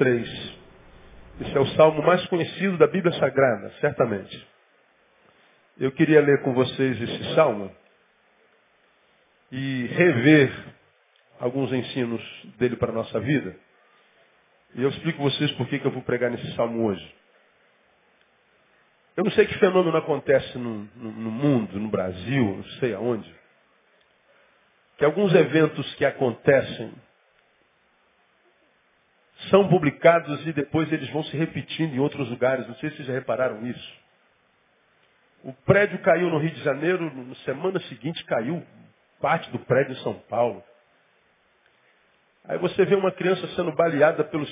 [0.00, 0.56] 3.
[1.42, 4.48] Esse é o salmo mais conhecido da Bíblia Sagrada, certamente.
[5.78, 7.70] Eu queria ler com vocês esse salmo
[9.52, 10.50] e rever
[11.38, 12.22] alguns ensinos
[12.56, 13.54] dele para a nossa vida.
[14.74, 17.14] E eu explico vocês por que eu vou pregar nesse salmo hoje.
[19.18, 23.30] Eu não sei que fenômeno acontece no, no, no mundo, no Brasil, não sei aonde,
[24.96, 26.90] que alguns eventos que acontecem
[29.48, 32.66] são publicados e depois eles vão se repetindo em outros lugares.
[32.66, 34.00] Não sei se vocês já repararam isso.
[35.42, 38.62] O prédio caiu no Rio de Janeiro, na semana seguinte caiu
[39.20, 40.62] parte do prédio em São Paulo.
[42.44, 44.50] Aí você vê uma criança sendo baleada pelos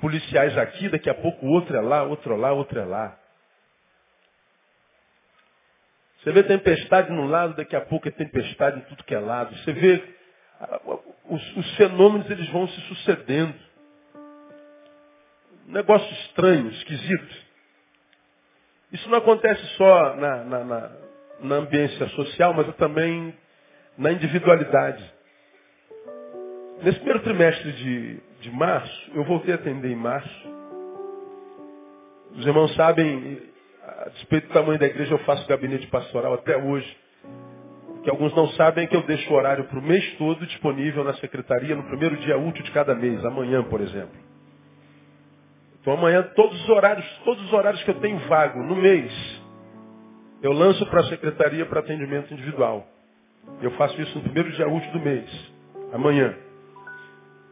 [0.00, 3.18] policiais aqui, daqui a pouco outro é lá, outro é lá, outro é lá.
[6.18, 9.54] Você vê tempestade num lado, daqui a pouco é tempestade em tudo que é lado.
[9.58, 10.16] Você vê
[11.28, 13.54] os, os fenômenos eles vão se sucedendo.
[15.68, 17.46] Um negócio estranho, esquisito.
[18.92, 20.92] Isso não acontece só na, na, na,
[21.40, 23.34] na ambiência social, mas também
[23.98, 25.04] na individualidade.
[26.82, 30.48] Nesse primeiro trimestre de, de março, eu voltei a atender em março.
[32.32, 33.42] Os irmãos sabem,
[33.82, 36.96] a despeito do tamanho da igreja, eu faço gabinete pastoral até hoje.
[38.06, 41.02] Que alguns não sabem é que eu deixo o horário para o mês todo disponível
[41.02, 44.14] na secretaria no primeiro dia útil de cada mês, amanhã, por exemplo.
[45.80, 49.12] Então amanhã todos os horários, todos os horários que eu tenho vago no mês,
[50.40, 52.86] eu lanço para a secretaria para atendimento individual.
[53.60, 55.28] Eu faço isso no primeiro dia útil do mês,
[55.92, 56.32] amanhã.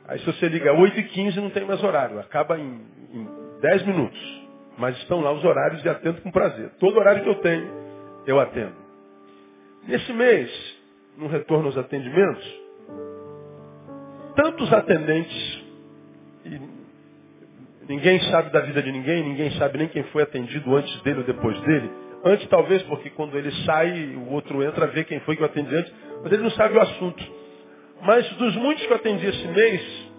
[0.06, 2.80] Aí se você liga 8h15 não tem mais horário, acaba em,
[3.12, 3.28] em
[3.60, 4.46] 10 minutos.
[4.78, 6.70] Mas estão lá os horários e atendo com prazer.
[6.78, 7.68] Todo horário que eu tenho,
[8.24, 8.83] eu atendo.
[9.86, 10.50] Nesse mês,
[11.18, 12.44] no retorno aos atendimentos,
[14.34, 15.62] tantos atendentes,
[16.44, 16.60] e
[17.88, 21.24] ninguém sabe da vida de ninguém, ninguém sabe nem quem foi atendido antes dele ou
[21.24, 21.90] depois dele.
[22.24, 25.74] Antes talvez, porque quando ele sai, o outro entra, vê quem foi que eu atendi
[25.74, 25.92] antes,
[26.22, 27.22] mas ele não sabe o assunto.
[28.00, 30.10] Mas dos muitos que eu atendi esse mês,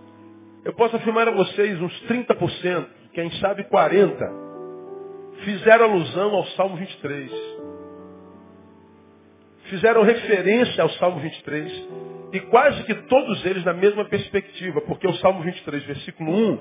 [0.63, 4.45] eu posso afirmar a vocês, uns 30%, quem sabe 40%,
[5.43, 7.54] fizeram alusão ao Salmo 23.
[9.69, 11.87] Fizeram referência ao Salmo 23.
[12.33, 16.59] E quase que todos eles na mesma perspectiva, porque o Salmo 23, versículo 1,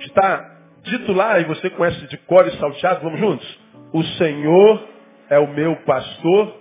[0.00, 3.60] está dito lá, e você conhece de cor e salteado, vamos juntos?
[3.92, 4.88] O Senhor
[5.30, 6.60] é o meu pastor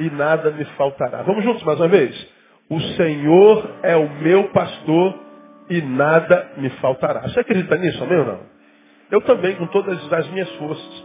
[0.00, 1.22] e nada me faltará.
[1.22, 2.34] Vamos juntos mais uma vez?
[2.68, 5.20] O Senhor é o meu pastor
[5.70, 7.22] e nada me faltará.
[7.22, 8.40] Você acredita nisso, amém ou não?
[9.10, 11.03] Eu também, com todas as minhas forças.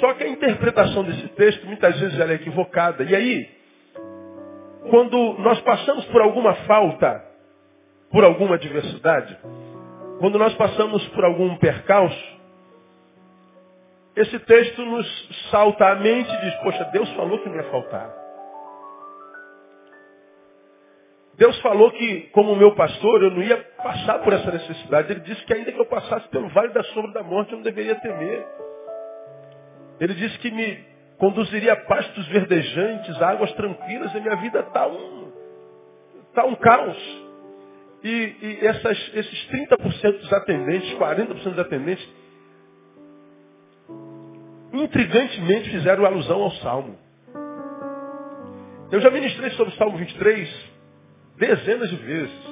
[0.00, 3.04] Só que a interpretação desse texto muitas vezes ela é equivocada.
[3.04, 3.48] E aí,
[4.90, 7.24] quando nós passamos por alguma falta,
[8.10, 9.36] por alguma adversidade,
[10.18, 12.34] quando nós passamos por algum percalço,
[14.16, 18.24] esse texto nos salta à mente e diz, poxa, Deus falou que não ia faltar.
[21.36, 25.10] Deus falou que, como meu pastor, eu não ia passar por essa necessidade.
[25.10, 27.64] Ele disse que ainda que eu passasse pelo vale da sombra da morte, eu não
[27.64, 28.46] deveria temer.
[30.04, 30.84] Ele disse que me
[31.16, 35.32] conduziria a pastos verdejantes, a águas tranquilas, e minha vida está um,
[36.34, 37.24] tá um caos.
[38.02, 42.06] E, e essas, esses 30% dos atendentes, 40% dos atendentes,
[44.74, 46.98] intrigantemente fizeram alusão ao Salmo.
[48.92, 50.70] Eu já ministrei sobre o Salmo 23
[51.38, 52.44] dezenas de vezes.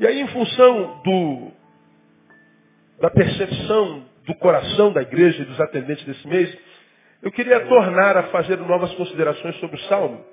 [0.00, 1.52] E aí, em função do,
[3.00, 6.58] da percepção do coração da igreja e dos atendentes desse mês,
[7.22, 10.24] eu queria tornar a fazer novas considerações sobre o Salmo,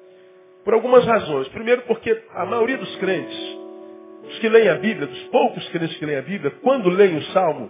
[0.66, 1.48] por algumas razões.
[1.50, 3.38] Primeiro, porque a maioria dos crentes,
[4.26, 7.24] os que leem a Bíblia, dos poucos crentes que leem a Bíblia, quando leem o
[7.28, 7.70] Salmo,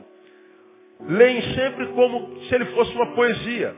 [1.02, 3.76] leem sempre como se ele fosse uma poesia.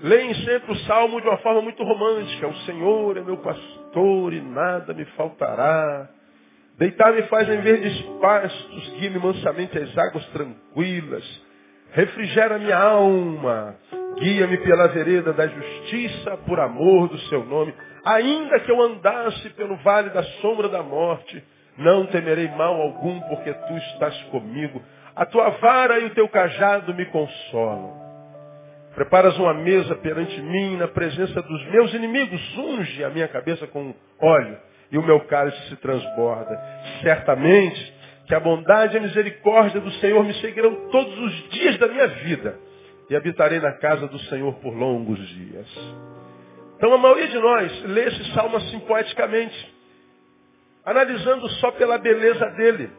[0.00, 2.46] leem sempre o salmo de uma forma muito romântica.
[2.46, 6.08] O Senhor é meu pastor e nada me faltará.
[6.78, 11.24] Deitar-me faz em verdes pastos, guia-me mansamente às águas tranquilas.
[11.90, 13.74] Refrigera minha alma,
[14.20, 17.74] guia-me pela vereda da justiça, por amor do seu nome.
[18.04, 21.42] Ainda que eu andasse pelo vale da sombra da morte,
[21.76, 24.80] não temerei mal algum, porque tu estás comigo.
[25.16, 28.06] A tua vara e o teu cajado me consolam.
[28.94, 32.56] Preparas uma mesa perante mim na presença dos meus inimigos.
[32.56, 36.58] Unge a minha cabeça com óleo e o meu cálice se transborda.
[37.02, 37.94] Certamente
[38.26, 42.06] que a bondade e a misericórdia do Senhor me seguirão todos os dias da minha
[42.06, 42.58] vida
[43.08, 45.66] e habitarei na casa do Senhor por longos dias.
[46.76, 49.74] Então a maioria de nós lê esse salmo assim poeticamente,
[50.84, 52.90] analisando só pela beleza dele.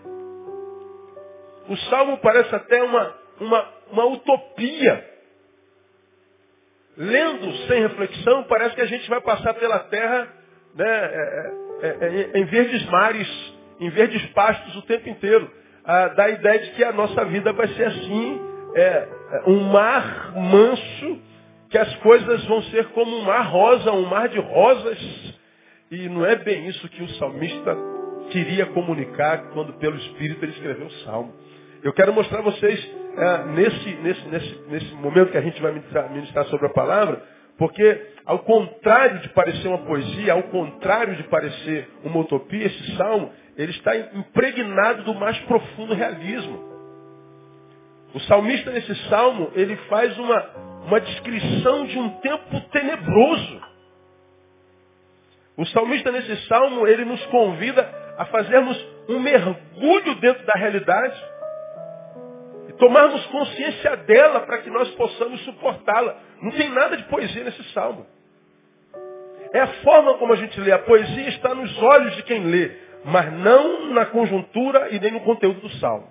[1.69, 5.07] O salmo parece até uma, uma, uma utopia.
[6.97, 10.38] Lendo sem reflexão, parece que a gente vai passar pela terra
[10.75, 11.51] né, é,
[11.81, 15.49] é, é, é em verdes mares, em verdes pastos o tempo inteiro.
[15.85, 18.41] Ah, dá a ideia de que a nossa vida vai ser assim,
[18.75, 19.07] é,
[19.47, 21.19] um mar manso,
[21.69, 24.99] que as coisas vão ser como um mar rosa, um mar de rosas.
[25.91, 27.75] E não é bem isso que o salmista
[28.31, 31.33] queria comunicar quando pelo Espírito ele escreveu o salmo.
[31.81, 35.71] Eu quero mostrar a vocês, é, nesse, nesse, nesse, nesse momento que a gente vai
[35.71, 37.23] ministrar sobre a palavra,
[37.57, 43.33] porque ao contrário de parecer uma poesia, ao contrário de parecer uma utopia, esse salmo,
[43.57, 46.63] ele está impregnado do mais profundo realismo.
[48.13, 50.45] O salmista nesse salmo, ele faz uma,
[50.85, 53.61] uma descrição de um tempo tenebroso.
[55.57, 57.81] O salmista nesse salmo, ele nos convida
[58.15, 58.77] a fazermos
[59.09, 61.19] um mergulho dentro da realidade
[62.79, 66.17] tomarmos consciência dela para que nós possamos suportá-la.
[66.41, 68.07] Não tem nada de poesia nesse salmo.
[69.53, 70.71] É a forma como a gente lê.
[70.71, 72.71] A poesia está nos olhos de quem lê,
[73.05, 76.07] mas não na conjuntura e nem no conteúdo do salmo.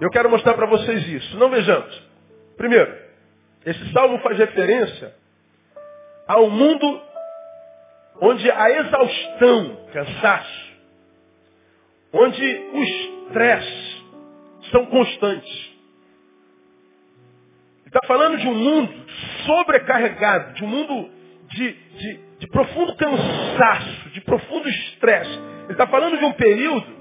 [0.00, 1.36] Eu quero mostrar para vocês isso.
[1.38, 2.02] Não vejamos.
[2.56, 2.94] Primeiro,
[3.64, 5.14] esse salmo faz referência
[6.26, 7.02] ao mundo
[8.20, 10.66] onde a exaustão, cansaço,
[12.12, 14.04] onde o estresse,
[14.70, 15.76] são constantes.
[17.80, 18.92] Ele está falando de um mundo
[19.44, 21.10] sobrecarregado, de um mundo
[21.56, 25.38] de, de, de profundo cansaço, de profundo estresse.
[25.64, 26.96] Ele está falando de um período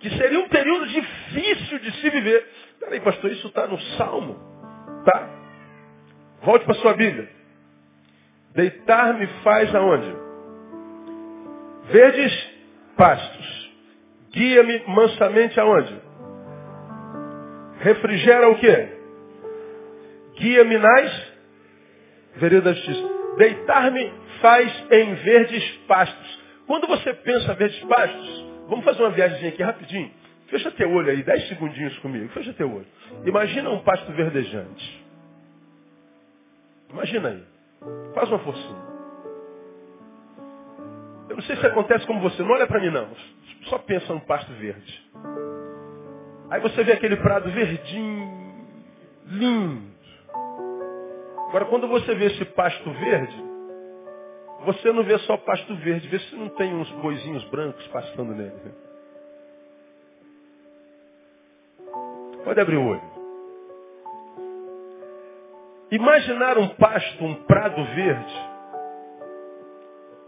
[0.00, 2.46] que seria um período difícil de se viver.
[2.80, 4.36] Peraí, pastor, isso está no Salmo?
[5.04, 5.30] Tá.
[6.42, 7.28] Volte para sua Bíblia.
[8.54, 10.14] Deitar-me faz aonde?
[11.90, 12.50] Verdes
[12.96, 13.70] pastos.
[14.32, 16.06] Guia-me mansamente aonde?
[17.80, 18.88] refrigera o quê?
[20.38, 21.25] Guia-me nas
[22.36, 23.08] veredas da justiça.
[23.36, 26.40] Deitar-me faz em verdes pastos.
[26.66, 30.10] Quando você pensa verdes pastos, vamos fazer uma viagem aqui rapidinho.
[30.48, 32.28] Fecha teu olho aí, dez segundinhos comigo.
[32.28, 32.86] Fecha teu olho.
[33.24, 35.06] Imagina um pasto verdejante.
[36.90, 37.42] Imagina aí.
[38.14, 38.86] Faz uma forcinha.
[41.28, 42.42] Eu não sei se acontece como você.
[42.42, 43.08] Não olha para mim não.
[43.64, 45.06] Só pensa num pasto verde.
[46.48, 48.64] Aí você vê aquele prado verdinho,
[49.26, 49.95] lindo.
[51.56, 53.44] Agora, quando você vê esse pasto verde,
[54.66, 58.74] você não vê só pasto verde, vê se não tem uns boizinhos brancos pastando nele.
[62.44, 63.02] Pode abrir o olho.
[65.92, 68.34] Imaginar um pasto, um prado verde,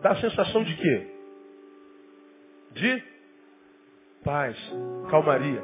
[0.00, 1.14] dá a sensação de quê?
[2.73, 3.02] De
[4.25, 4.56] paz,
[5.11, 5.62] calmaria.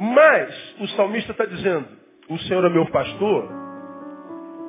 [0.00, 1.86] Mas o salmista está dizendo,
[2.30, 3.57] o Senhor é meu pastor,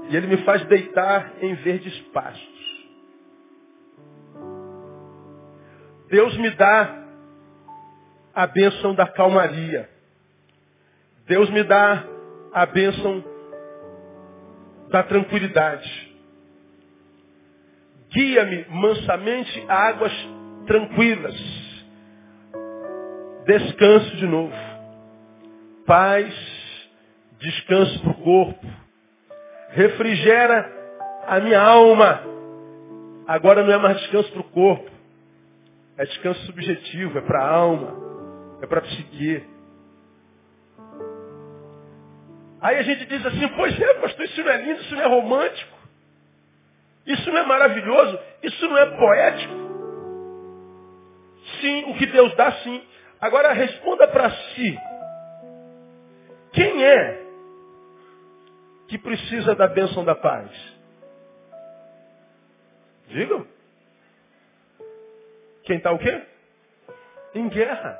[0.09, 2.59] e ele me faz deitar em verdes pastos.
[6.09, 7.05] Deus me dá
[8.33, 9.89] a bênção da calmaria.
[11.27, 12.03] Deus me dá
[12.51, 13.23] a bênção
[14.89, 16.09] da tranquilidade.
[18.09, 20.13] Guia-me mansamente a águas
[20.65, 21.35] tranquilas.
[23.45, 24.69] Descanso de novo
[25.89, 26.31] paz,
[27.39, 28.67] descanso para o corpo,
[29.69, 30.71] refrigera
[31.27, 32.23] a minha alma.
[33.27, 34.89] Agora não é mais descanso para o corpo,
[35.97, 37.93] é descanso subjetivo, é para a alma,
[38.61, 39.43] é para a psique.
[42.61, 45.07] Aí a gente diz assim, pois é, pastor, isso não é lindo, isso não é
[45.07, 45.77] romântico,
[47.05, 49.53] isso não é maravilhoso, isso não é poético.
[51.61, 52.81] Sim, o que Deus dá, sim.
[53.21, 54.79] Agora responda para si.
[56.53, 57.28] Quem é
[58.89, 60.49] que precisa da bênção da paz?
[63.07, 63.47] Digam.
[65.63, 66.21] Quem está o quê?
[67.35, 67.99] Em guerra.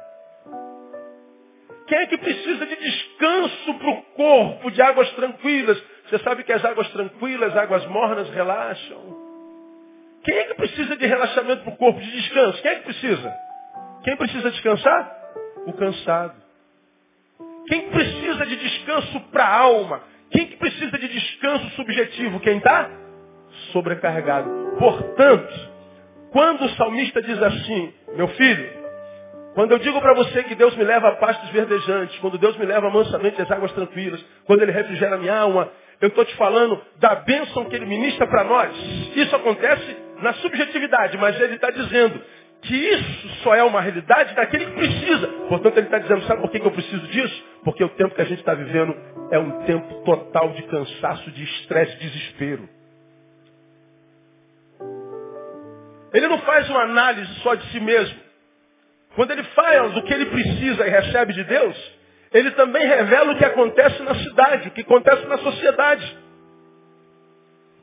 [1.87, 5.81] Quem é que precisa de descanso para o corpo, de águas tranquilas?
[6.07, 9.29] Você sabe que as águas tranquilas, águas mornas relaxam.
[10.23, 12.61] Quem é que precisa de relaxamento para o corpo, de descanso?
[12.61, 13.33] Quem é que precisa?
[14.03, 15.33] Quem precisa descansar?
[15.67, 16.35] O cansado.
[17.67, 20.01] Quem precisa de descanso para a alma?
[20.31, 22.39] Quem que precisa de descanso subjetivo?
[22.39, 22.89] Quem está?
[23.71, 24.49] Sobrecarregado.
[24.77, 25.69] Portanto,
[26.31, 28.79] quando o salmista diz assim, meu filho,
[29.55, 32.65] quando eu digo para você que Deus me leva a pastos verdejantes, quando Deus me
[32.65, 37.15] leva mansamente às águas tranquilas, quando Ele refrigera minha alma, eu estou te falando da
[37.15, 38.71] bênção que Ele ministra para nós.
[39.15, 42.21] Isso acontece na subjetividade, mas Ele está dizendo
[42.61, 45.27] que isso só é uma realidade daquele que precisa.
[45.47, 47.43] Portanto, Ele está dizendo, sabe por que eu preciso disso?
[47.63, 48.95] Porque o tempo que a gente está vivendo
[49.31, 52.69] é um tempo total de cansaço, de estresse, de desespero.
[56.13, 58.19] Ele não faz uma análise só de si mesmo.
[59.15, 61.99] Quando ele fala do que ele precisa e recebe de Deus,
[62.33, 66.17] ele também revela o que acontece na cidade, o que acontece na sociedade.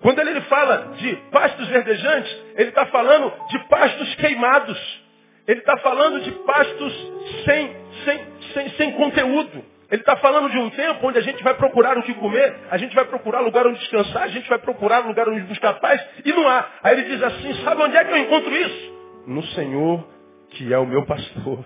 [0.00, 5.07] Quando ele fala de pastos verdejantes, ele está falando de pastos queimados.
[5.47, 7.12] Ele está falando de pastos
[7.45, 9.65] sem, sem, sem, sem conteúdo.
[9.91, 12.76] Ele está falando de um tempo onde a gente vai procurar o que comer, a
[12.76, 16.33] gente vai procurar lugar onde descansar, a gente vai procurar lugar onde buscar paz, e
[16.33, 16.67] não há.
[16.83, 18.95] Aí ele diz assim, sabe onde é que eu encontro isso?
[19.29, 20.05] No Senhor
[20.50, 21.65] que é o meu pastor.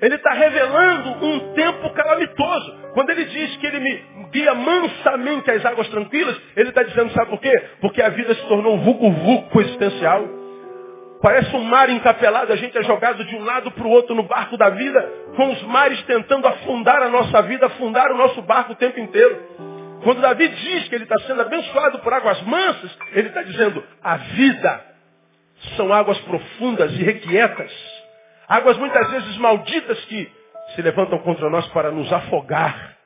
[0.00, 2.76] Ele está revelando um tempo calamitoso.
[2.92, 7.30] Quando ele diz que ele me guia mansamente às águas tranquilas, ele está dizendo, sabe
[7.30, 7.62] por quê?
[7.80, 10.22] Porque a vida se tornou um vulco-vulco existencial.
[11.22, 14.24] Parece um mar encapelado, a gente é jogado de um lado para o outro no
[14.24, 15.00] barco da vida,
[15.34, 19.40] com os mares tentando afundar a nossa vida, afundar o nosso barco o tempo inteiro.
[20.02, 24.16] Quando Davi diz que ele está sendo abençoado por águas mansas, ele está dizendo, a
[24.18, 24.84] vida
[25.74, 27.95] são águas profundas e requietas.
[28.48, 30.32] Águas muitas vezes malditas que
[30.74, 32.96] se levantam contra nós para nos afogar.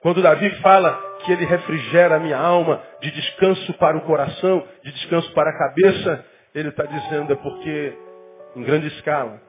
[0.00, 0.92] Quando Davi fala
[1.24, 5.58] que ele refrigera a minha alma de descanso para o coração, de descanso para a
[5.58, 6.24] cabeça,
[6.54, 7.98] ele está dizendo é porque,
[8.56, 9.40] em grande escala,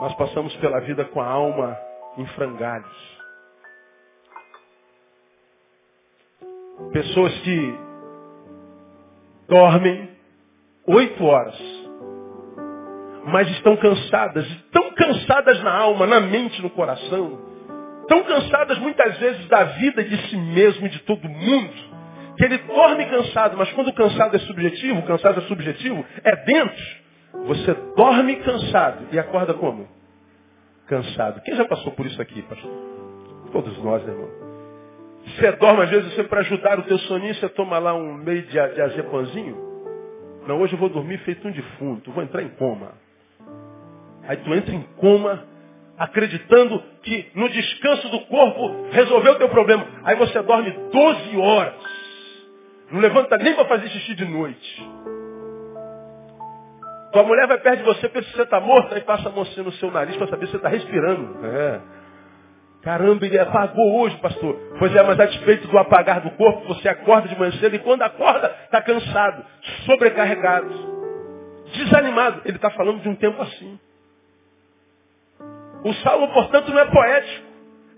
[0.00, 1.76] nós passamos pela vida com a alma
[2.16, 3.12] em frangalhos.
[6.92, 7.78] Pessoas que
[9.48, 10.16] dormem
[10.86, 11.71] oito horas.
[13.24, 17.38] Mas estão cansadas, tão cansadas na alma, na mente, no coração,
[18.08, 21.72] tão cansadas muitas vezes da vida de si mesmo e de todo mundo,
[22.36, 26.36] que ele dorme cansado, mas quando o cansado é subjetivo, o cansado é subjetivo, é
[26.44, 27.02] dentro.
[27.46, 29.88] Você dorme cansado e acorda como?
[30.86, 31.40] Cansado.
[31.42, 32.70] Quem já passou por isso aqui, pastor?
[33.52, 34.28] Todos nós, né, irmão?
[35.26, 38.42] Você dorme, às vezes, você para ajudar o teu soninho, você toma lá um meio
[38.42, 39.56] de, de azepanzinho.
[40.46, 42.92] Não, hoje eu vou dormir feito um defunto, vou entrar em coma.
[44.26, 45.44] Aí tu entra em coma,
[45.98, 49.86] acreditando que no descanso do corpo resolveu o teu problema.
[50.04, 51.74] Aí você dorme 12 horas.
[52.90, 54.90] Não levanta nem para fazer xixi de noite.
[57.12, 59.62] Tua mulher vai perto de você, pensa que você está morto, aí passa a mãozinha
[59.62, 61.46] no seu nariz para saber se você está respirando.
[61.46, 61.80] É.
[62.82, 64.58] Caramba, ele apagou hoje, pastor.
[64.78, 67.78] Pois é, mas a despeito do apagar do corpo, você acorda de manhã cedo e
[67.78, 69.44] quando acorda, está cansado,
[69.84, 70.68] sobrecarregado,
[71.74, 72.42] desanimado.
[72.44, 73.78] Ele está falando de um tempo assim.
[75.84, 77.46] O salmo, portanto, não é poético.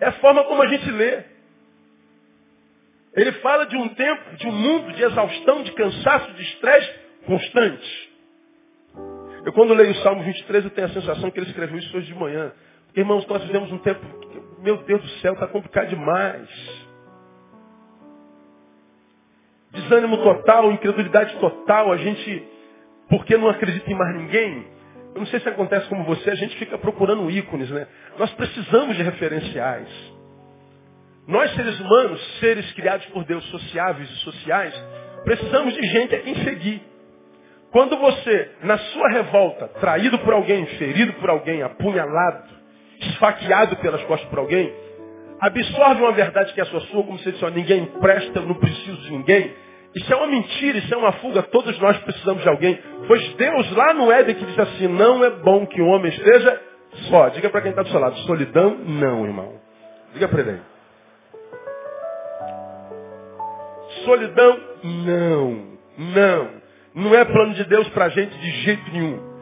[0.00, 1.22] É a forma como a gente lê.
[3.14, 6.92] Ele fala de um tempo, de um mundo de exaustão, de cansaço, de estresse
[7.26, 8.12] constante.
[9.44, 12.06] Eu quando leio o Salmo 23, eu tenho a sensação que ele escreveu isso hoje
[12.06, 12.52] de manhã.
[12.96, 14.00] Irmãos, nós vivemos um tempo
[14.64, 16.48] meu Deus do céu, está complicado demais.
[19.70, 22.48] Desânimo total, incredulidade total, a gente,
[23.10, 24.66] porque não acredita em mais ninguém,
[25.14, 27.86] eu não sei se acontece como você, a gente fica procurando ícones, né?
[28.18, 29.88] Nós precisamos de referenciais.
[31.26, 34.74] Nós, seres humanos, seres criados por Deus, sociáveis e sociais,
[35.24, 36.82] precisamos de gente a quem seguir.
[37.70, 42.48] Quando você, na sua revolta, traído por alguém, ferido por alguém, apunhalado,
[43.00, 44.72] esfaqueado pelas costas por alguém,
[45.40, 48.54] absorve uma verdade que é sua sua, como se disse, ó, ninguém presta, eu não
[48.54, 49.54] preciso de ninguém.
[49.94, 52.78] Isso é uma mentira, isso é uma fuga, todos nós precisamos de alguém.
[53.06, 56.60] Pois Deus lá no Éden que diz assim, não é bom que o homem esteja
[57.08, 57.28] só.
[57.28, 59.60] Diga para quem está do seu lado, solidão, não, irmão.
[60.12, 60.60] Diga para ele.
[64.04, 66.50] Solidão, não, não.
[66.94, 69.34] Não é plano de Deus para a gente de jeito nenhum.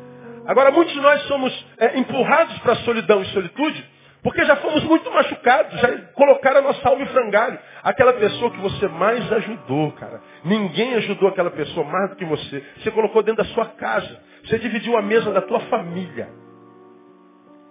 [0.47, 3.92] Agora, muitos de nós somos é, empurrados para a solidão e solitude
[4.23, 7.59] Porque já fomos muito machucados, já colocaram a nossa alma em frangalho.
[7.83, 10.21] Aquela pessoa que você mais ajudou, cara.
[10.45, 12.63] Ninguém ajudou aquela pessoa mais do que você.
[12.79, 14.21] Você colocou dentro da sua casa.
[14.45, 16.29] Você dividiu a mesa da tua família.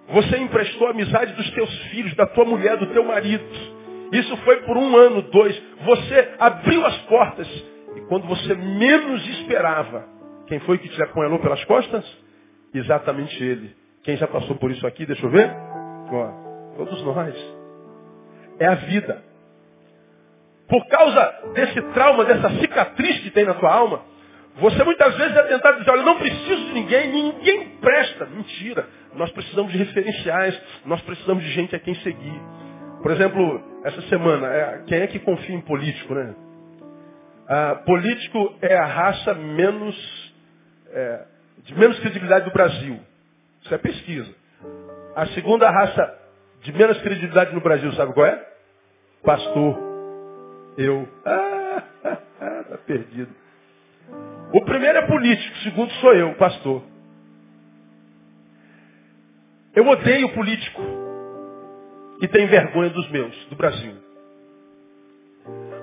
[0.10, 3.46] Você emprestou a amizade dos teus filhos, da tua mulher, do teu marido.
[4.12, 5.58] Isso foi por um ano, dois.
[5.86, 7.48] Você abriu as portas.
[7.96, 10.06] E quando você menos esperava,
[10.48, 12.06] quem foi que te apunhalou pelas costas?
[12.74, 13.74] Exatamente ele.
[14.04, 15.50] Quem já passou por isso aqui, deixa eu ver?
[16.78, 17.36] Todos nós.
[18.60, 19.24] É a vida.
[20.68, 24.02] Por causa desse trauma, dessa cicatriz que tem na tua alma,
[24.56, 28.26] você muitas vezes é tentado dizer, olha, não preciso de ninguém, ninguém presta.
[28.26, 28.88] Mentira.
[29.16, 32.42] Nós precisamos de referenciais, nós precisamos de gente a quem seguir.
[33.02, 36.36] Por exemplo, essa semana, é, quem é que confia em político, né?
[37.48, 40.34] Ah, político é a raça menos,
[40.94, 41.26] é,
[41.64, 43.00] de menos credibilidade do Brasil.
[43.64, 44.41] Isso é pesquisa.
[45.16, 46.20] A segunda raça
[46.62, 48.48] de menos credibilidade no Brasil, sabe qual é?
[49.24, 49.78] Pastor.
[50.78, 51.08] Eu.
[51.26, 51.84] Ah,
[52.70, 53.34] tá perdido.
[54.54, 56.84] O primeiro é político, o segundo sou eu, pastor.
[59.74, 60.82] Eu odeio político
[62.20, 63.96] que tem vergonha dos meus, do Brasil.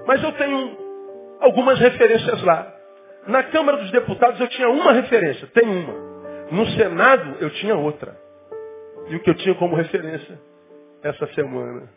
[0.07, 0.77] Mas eu tenho
[1.41, 2.75] algumas referências lá.
[3.27, 6.09] Na Câmara dos Deputados eu tinha uma referência, tem uma.
[6.51, 8.28] No Senado eu tinha outra.
[9.11, 10.39] E o que eu tinha como referência
[11.03, 11.89] essa semana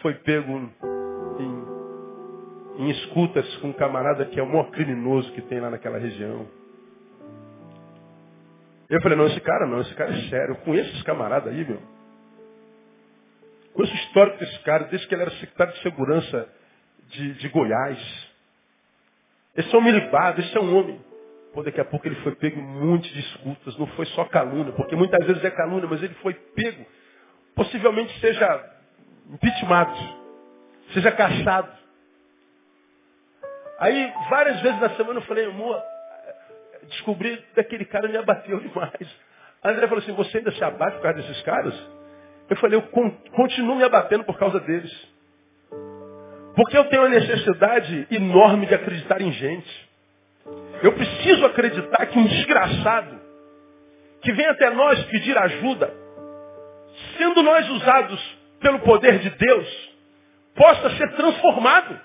[0.00, 0.52] foi pego
[1.38, 5.98] em, em escutas com um camarada que é o maior criminoso que tem lá naquela
[5.98, 6.48] região.
[8.88, 10.54] Eu falei, não, esse cara não, esse cara é sério.
[10.54, 11.80] Eu conheço esse camarada aí, meu.
[13.72, 16.48] Conheço o histórico desse cara, desde que ele era secretário de segurança
[17.08, 18.32] de, de Goiás.
[19.56, 21.00] Esse é um milibado, esse é um homem.
[21.52, 23.76] Pô, daqui a pouco ele foi pego em de escutas.
[23.78, 26.86] Não foi só calúnia, porque muitas vezes é calúnia, mas ele foi pego.
[27.54, 28.70] Possivelmente seja
[29.30, 29.98] impeachmentado,
[30.94, 31.70] seja caçado.
[33.78, 35.82] Aí, várias vezes na semana eu falei, amor,
[36.88, 39.16] descobri que aquele cara me abateu demais.
[39.62, 41.74] A André falou assim, você ainda se abate por causa desses caras?
[42.48, 42.82] Eu falei, eu
[43.32, 44.92] continuo me abatendo por causa deles.
[46.54, 49.91] Porque eu tenho a necessidade enorme de acreditar em gente.
[50.82, 53.20] Eu preciso acreditar que um desgraçado
[54.20, 55.92] que vem até nós pedir ajuda,
[57.16, 59.92] sendo nós usados pelo poder de Deus,
[60.54, 62.00] possa ser transformado.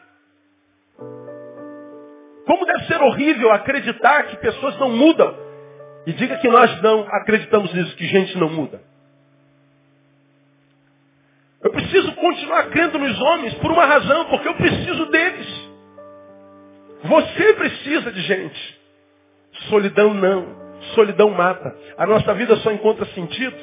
[2.45, 5.47] Como deve ser horrível acreditar que pessoas não mudam.
[6.05, 8.81] E diga que nós não acreditamos nisso, que gente não muda.
[11.61, 15.66] Eu preciso continuar crendo nos homens por uma razão, porque eu preciso deles.
[17.03, 18.79] Você precisa de gente.
[19.69, 20.67] Solidão não.
[20.95, 21.75] Solidão mata.
[21.97, 23.55] A nossa vida só encontra sentido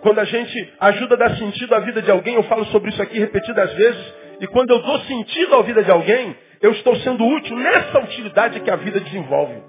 [0.00, 2.34] quando a gente ajuda a dar sentido à vida de alguém.
[2.34, 4.14] Eu falo sobre isso aqui repetidas vezes.
[4.40, 8.60] E quando eu dou sentido à vida de alguém, eu estou sendo útil nessa utilidade
[8.60, 9.62] que a vida desenvolve.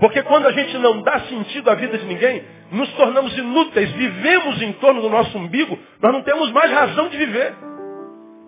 [0.00, 4.60] Porque quando a gente não dá sentido à vida de ninguém, nos tornamos inúteis, vivemos
[4.62, 7.54] em torno do nosso umbigo, nós não temos mais razão de viver.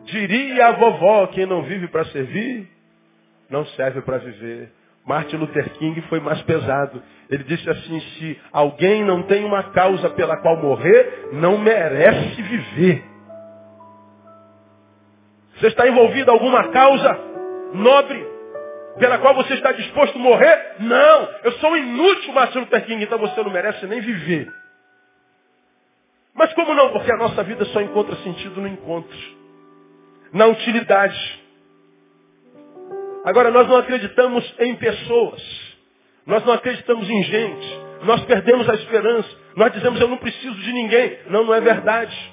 [0.05, 2.69] Diria a vovó, quem não vive para servir,
[3.51, 4.73] não serve para viver.
[5.07, 7.03] Martin Luther King foi mais pesado.
[7.29, 13.05] Ele disse assim, se alguém não tem uma causa pela qual morrer, não merece viver.
[15.57, 17.19] Você está envolvido em alguma causa
[17.75, 18.35] nobre
[18.99, 20.77] pela qual você está disposto a morrer?
[20.81, 24.53] Não, eu sou inútil, Martin Luther King, então você não merece nem viver.
[26.35, 26.91] Mas como não?
[26.93, 29.17] Porque a nossa vida só encontra sentido no encontro,
[30.33, 31.44] na utilidade.
[33.25, 35.43] Agora, nós não acreditamos em pessoas.
[36.27, 37.81] Nós não acreditamos em gente.
[38.05, 39.29] Nós perdemos a esperança.
[39.57, 41.19] Nós dizemos, eu não preciso de ninguém.
[41.29, 42.33] Não, não é verdade.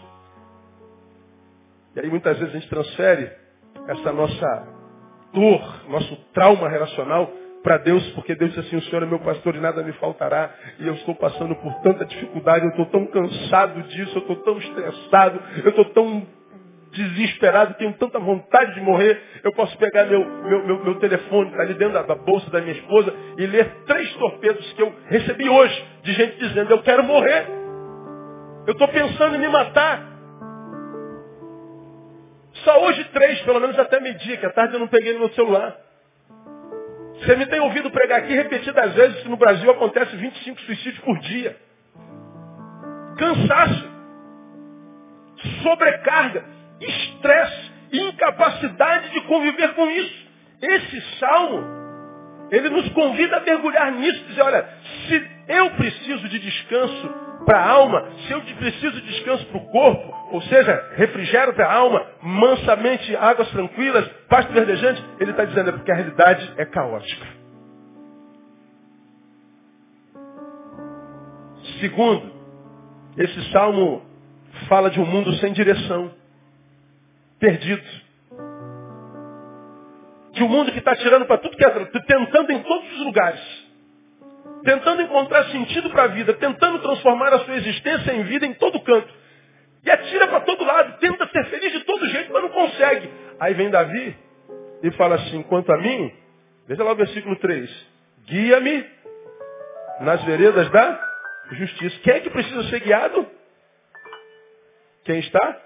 [1.95, 3.31] E aí muitas vezes a gente transfere
[3.87, 4.67] essa nossa
[5.33, 7.31] dor, nosso trauma relacional
[7.63, 10.53] para Deus, porque Deus diz assim, o Senhor é meu pastor e nada me faltará.
[10.79, 14.57] E eu estou passando por tanta dificuldade, eu estou tão cansado disso, eu estou tão
[14.57, 16.25] estressado, eu estou tão
[16.91, 21.61] desesperado, tenho tanta vontade de morrer, eu posso pegar meu, meu, meu, meu telefone, está
[21.61, 25.49] ali dentro da, da, bolsa da minha esposa, e ler três torpedos que eu recebi
[25.49, 27.47] hoje, de gente dizendo, eu quero morrer.
[28.67, 30.11] Eu estou pensando em me matar.
[32.63, 35.29] Só hoje três, pelo menos até meio-dia, que à tarde eu não peguei no meu
[35.29, 35.75] celular.
[37.15, 41.17] Você me tem ouvido pregar aqui repetidas vezes que no Brasil acontece 25 suicídios por
[41.19, 41.55] dia.
[43.17, 43.91] Cansaço.
[45.63, 50.31] Sobrecarga estresse, incapacidade de conviver com isso.
[50.61, 51.63] Esse salmo,
[52.51, 54.67] ele nos convida a mergulhar nisso, dizer, olha,
[55.07, 59.71] se eu preciso de descanso, para a alma, se eu preciso de descanso para o
[59.71, 65.69] corpo, ou seja, refrigério para a alma, mansamente, águas tranquilas, pasto verdejante, ele está dizendo
[65.69, 67.25] é porque a realidade é caótica.
[71.79, 72.31] Segundo,
[73.17, 74.03] esse salmo
[74.67, 76.11] fala de um mundo sem direção,
[77.41, 77.83] perdido.
[80.31, 83.71] De um mundo que está tirando para tudo que é, tentando em todos os lugares
[84.63, 88.79] tentando encontrar sentido para a vida, tentando transformar a sua existência em vida em todo
[88.81, 89.11] canto.
[89.83, 93.09] E atira para todo lado, tenta ser feliz de todo jeito, mas não consegue.
[93.39, 94.15] Aí vem Davi
[94.83, 96.13] e fala assim, quanto a mim,
[96.67, 97.87] veja lá o versículo 3,
[98.27, 98.85] guia-me
[100.01, 101.09] nas veredas da
[101.51, 101.99] justiça.
[102.03, 103.27] Quem é que precisa ser guiado?
[105.03, 105.59] Quem está?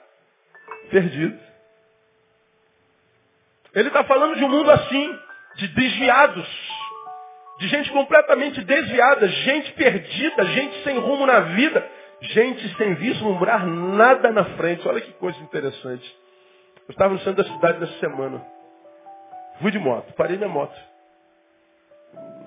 [0.90, 1.45] Perdido.
[3.76, 5.20] Ele está falando de um mundo assim,
[5.58, 6.48] de desviados
[7.58, 11.88] de gente completamente desviada, gente perdida, gente sem rumo na vida,
[12.22, 14.88] gente sem vislumbrar nada na frente.
[14.88, 16.18] Olha que coisa interessante.
[16.88, 18.46] Eu estava no centro da cidade nessa semana.
[19.62, 20.76] Fui de moto, parei minha moto.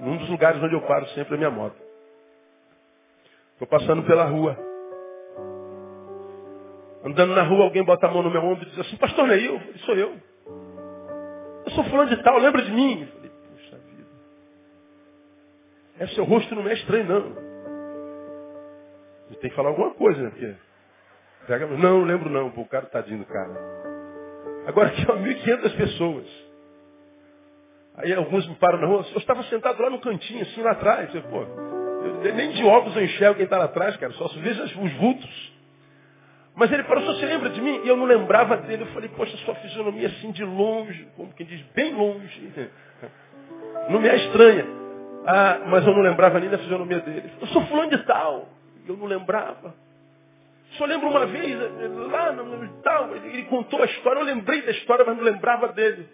[0.01, 1.77] Num dos lugares onde eu paro sempre é minha moto.
[3.55, 4.57] Estou passando pela rua.
[7.05, 9.59] Andando na rua, alguém bota a mão no meu ombro e diz assim, pastor Neil,
[9.59, 10.28] falei, sou eu.
[11.69, 13.07] Eu sou fulano de tal, lembra de mim?
[15.99, 17.35] É, seu rosto não é estranho, não.
[19.29, 20.31] Você tem que falar alguma coisa, né?
[20.31, 20.55] Porque...
[21.47, 21.67] Pega...
[21.67, 22.51] Não, lembro não.
[22.53, 23.51] Pô, o cara tadinho do cara.
[24.67, 26.27] Agora ó, 1.500 pessoas.
[27.97, 29.05] Aí alguns me param na rua.
[29.13, 31.15] Eu estava sentado lá no cantinho, assim, lá atrás.
[31.15, 34.13] Eu, pô, eu, nem de óculos eu enxergo quem está lá atrás, cara.
[34.15, 35.58] Só vejo os vultos.
[36.59, 37.83] Mas ele parou, você lembra de mim?
[37.85, 38.83] E eu não lembrava dele.
[38.83, 42.53] Eu falei, poxa, sua fisionomia assim de longe, como quem diz, bem longe.
[43.89, 44.67] Não me é estranha.
[45.25, 47.31] Ah, mas eu não lembrava nem da fisionomia dele.
[47.41, 48.49] Eu sou fulano de tal.
[48.87, 49.75] Eu não lembrava.
[50.73, 51.59] Só lembro uma vez,
[52.11, 56.09] lá no tal, ele contou a história, eu lembrei da história, mas não lembrava dele.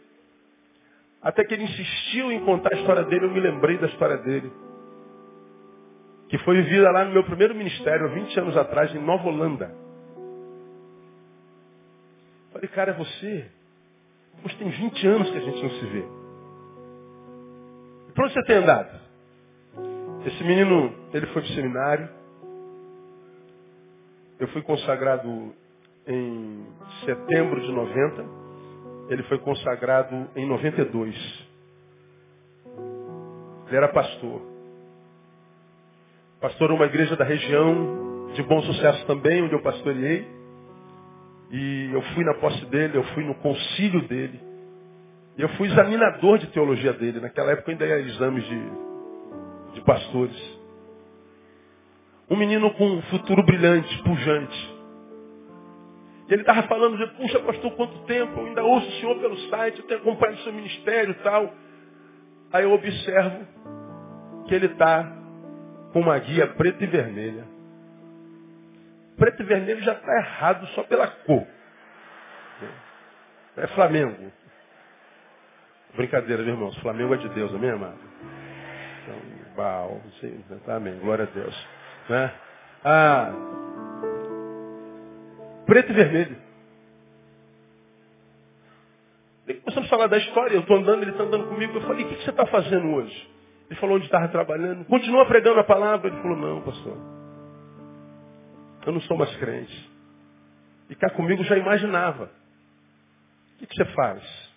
[1.22, 4.52] Até que ele insistiu em contar a história dele, eu me lembrei da história dele.
[6.28, 9.83] Que foi vivida lá no meu primeiro ministério, 20 anos atrás, em Nova Holanda.
[12.54, 13.46] Falei, cara, é você?
[14.40, 16.04] Pois tem 20 anos que a gente não se vê.
[18.14, 19.00] Para onde você tem andado?
[20.24, 22.08] Esse menino, ele foi para o seminário.
[24.38, 25.52] Eu fui consagrado
[26.06, 26.64] em
[27.04, 28.24] setembro de 90.
[29.08, 31.48] Ele foi consagrado em 92.
[33.66, 34.42] Ele era pastor.
[36.40, 40.33] Pastor uma igreja da região, de bom sucesso também, onde eu pastoreei.
[41.50, 44.40] E eu fui na posse dele, eu fui no concílio dele.
[45.36, 47.20] E eu fui examinador de teologia dele.
[47.20, 48.60] Naquela época ainda ia exames de,
[49.74, 50.60] de pastores.
[52.30, 54.74] Um menino com um futuro brilhante, pujante.
[56.28, 59.78] E ele estava falando, puxa pastor, quanto tempo, eu ainda ouço o senhor pelo site,
[59.78, 61.52] eu tenho acompanhado o seu ministério e tal.
[62.52, 63.46] Aí eu observo
[64.46, 65.12] que ele está
[65.92, 67.53] com uma guia preta e vermelha.
[69.16, 71.46] Preto e vermelho já está errado só pela cor.
[73.56, 74.32] É Flamengo.
[75.94, 76.78] Brincadeira, meus irmãos.
[76.78, 77.98] Flamengo é de Deus, amém, amado?
[79.02, 80.98] Então, Baal, sim, amém.
[80.98, 81.68] Glória a Deus.
[82.08, 82.32] Né?
[82.84, 83.32] Ah,
[85.66, 86.36] preto e vermelho.
[89.46, 90.54] E começamos a falar da história.
[90.54, 91.76] Eu estou andando, ele está andando comigo.
[91.76, 93.30] Eu falei, o que, que você está fazendo hoje?
[93.70, 94.84] Ele falou onde estava trabalhando.
[94.86, 96.08] Continua pregando a palavra.
[96.08, 97.23] Ele falou, não, pastor.
[98.86, 99.90] Eu não sou mais crente.
[100.90, 102.24] E cá comigo já imaginava.
[102.24, 104.52] O que, que você faz?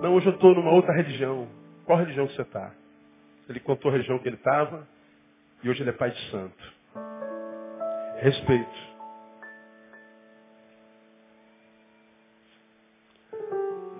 [0.00, 1.48] Não, hoje eu estou numa outra religião.
[1.84, 2.72] Qual religião que você está?
[3.48, 4.86] Ele contou a religião que ele estava
[5.62, 6.72] e hoje ele é pai de santo.
[8.20, 8.88] Respeito.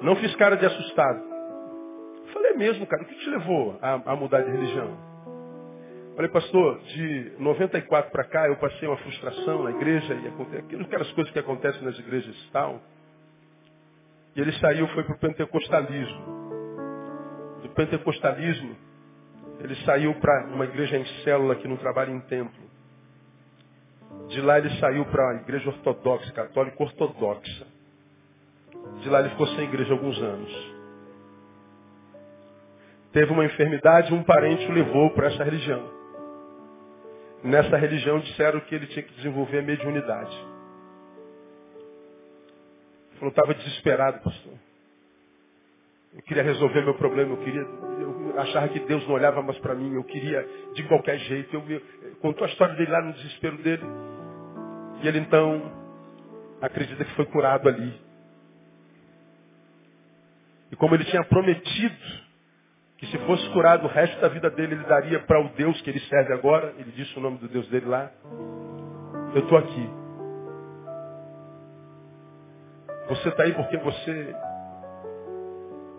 [0.02, 1.22] Não fiz cara de assustado.
[2.32, 5.07] Falei mesmo, cara, o que te levou a, a mudar de religião?
[6.18, 11.32] Falei, pastor, de 94 para cá eu passei uma frustração na igreja e aquelas coisas
[11.32, 12.82] que acontecem nas igrejas e tal.
[14.34, 16.20] E ele saiu, foi para o pentecostalismo.
[17.62, 18.76] Do pentecostalismo,
[19.60, 22.68] ele saiu para uma igreja em célula que não trabalha em templo.
[24.26, 27.64] De lá ele saiu para a igreja ortodoxa, católica ortodoxa.
[29.02, 30.74] De lá ele ficou sem igreja alguns anos.
[33.12, 35.96] Teve uma enfermidade, um parente o levou para essa religião.
[37.42, 40.36] Nessa religião disseram que ele tinha que desenvolver a mediunidade.
[43.20, 44.54] Eu estava desesperado, pastor.
[46.14, 47.60] Eu queria resolver meu problema, eu queria.
[47.60, 51.54] Eu achava que Deus não olhava mais para mim, eu queria de qualquer jeito.
[51.54, 53.82] Eu, eu, contou a história dele lá no desespero dele.
[55.02, 55.72] E ele então
[56.60, 58.00] acredita que foi curado ali.
[60.72, 62.27] E como ele tinha prometido
[62.98, 65.90] que se fosse curado o resto da vida dele, ele daria para o Deus que
[65.90, 68.10] ele serve agora, ele disse o nome do Deus dele lá.
[69.34, 69.90] Eu estou aqui.
[73.08, 74.34] Você está aí porque você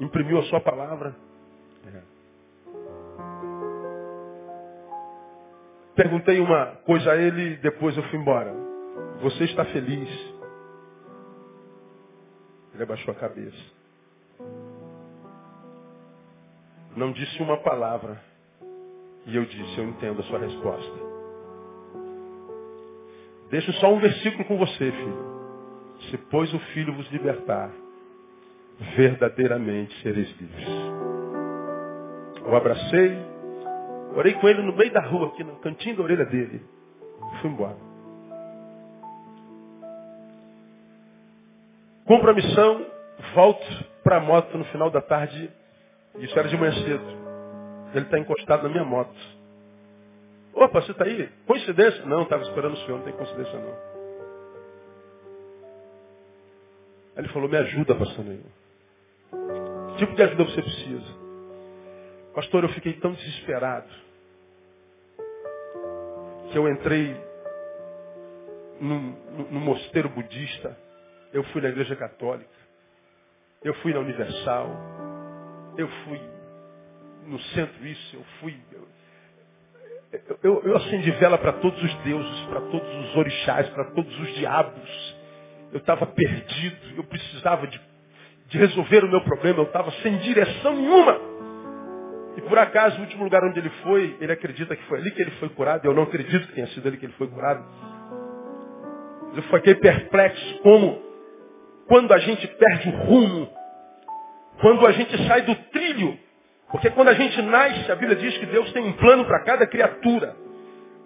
[0.01, 1.15] imprimiu a sua palavra.
[5.95, 8.53] Perguntei uma coisa a ele, depois eu fui embora.
[9.21, 10.09] Você está feliz?
[12.73, 13.78] Ele abaixou a cabeça.
[16.95, 18.21] Não disse uma palavra.
[19.25, 21.09] E eu disse, eu entendo a sua resposta.
[23.49, 25.39] Deixo só um versículo com você, filho.
[26.09, 27.69] Se pois o filho vos libertar,
[28.95, 30.67] verdadeiramente sereis livres.
[32.45, 33.17] Eu abracei,
[34.15, 36.61] orei com ele no meio da rua, aqui no cantinho da orelha dele.
[37.41, 37.77] Fui embora.
[42.05, 42.85] Cumpro a missão,
[43.35, 45.51] volto para a moto no final da tarde.
[46.17, 47.19] Isso era de manhã cedo.
[47.93, 49.15] Ele está encostado na minha moto.
[50.53, 51.29] Opa, você está aí?
[51.45, 52.05] Coincidência?
[52.05, 53.89] Não, estava esperando o senhor, não tem coincidência não.
[57.15, 58.45] Aí ele falou, me ajuda, pastor Neil.
[59.91, 61.19] Que tipo de ajuda você precisa?
[62.33, 63.87] Pastor, eu fiquei tão desesperado
[66.51, 67.15] que eu entrei
[68.79, 69.15] num,
[69.51, 70.77] num mosteiro budista,
[71.33, 72.49] eu fui na igreja católica,
[73.63, 74.69] eu fui na Universal,
[75.79, 76.19] eu fui
[77.25, 78.55] no centro isso, eu fui.
[80.11, 84.19] Eu, eu, eu acendi vela para todos os deuses, para todos os orixás, para todos
[84.19, 85.17] os diabos.
[85.71, 87.79] Eu estava perdido, eu precisava de,
[88.47, 91.17] de resolver o meu problema, eu estava sem direção nenhuma.
[92.35, 95.21] E por acaso, o último lugar onde ele foi, ele acredita que foi ali que
[95.21, 97.63] ele foi curado, eu não acredito que tenha sido ali que ele foi curado.
[99.35, 101.01] Eu fiquei perplexo como
[101.87, 103.58] quando a gente perde o rumo,
[104.61, 106.17] quando a gente sai do trilho,
[106.71, 109.65] porque quando a gente nasce, a Bíblia diz que Deus tem um plano para cada
[109.65, 110.35] criatura.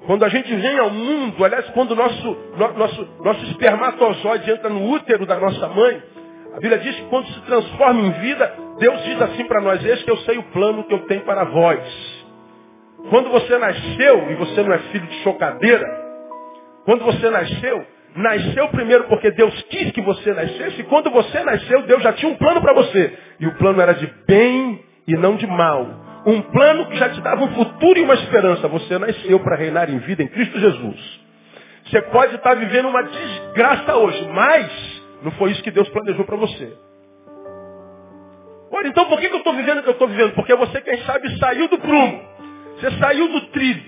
[0.05, 2.37] Quando a gente vem ao mundo, aliás, quando o nosso,
[2.75, 6.03] nosso, nosso espermatozoide entra no útero da nossa mãe,
[6.53, 10.07] a Bíblia diz que quando se transforma em vida, Deus diz assim para nós, este
[10.09, 12.23] eu sei o plano que eu tenho para vós.
[13.09, 15.85] Quando você nasceu, e você não é filho de chocadeira,
[16.85, 17.85] quando você nasceu,
[18.15, 22.31] nasceu primeiro porque Deus quis que você nascesse, e quando você nasceu, Deus já tinha
[22.31, 23.13] um plano para você.
[23.39, 25.87] E o plano era de bem e não de mal.
[26.25, 28.67] Um plano que já te dava um futuro e uma esperança.
[28.67, 31.21] Você nasceu para reinar em vida em Cristo Jesus.
[31.85, 36.37] Você pode estar vivendo uma desgraça hoje, mas não foi isso que Deus planejou para
[36.37, 36.73] você.
[38.71, 40.33] Olha, então por que, eu estou vivendo o que eu estou vivendo?
[40.33, 42.21] Porque você, quem sabe, saiu do prumo.
[42.79, 43.83] Você saiu do trilho.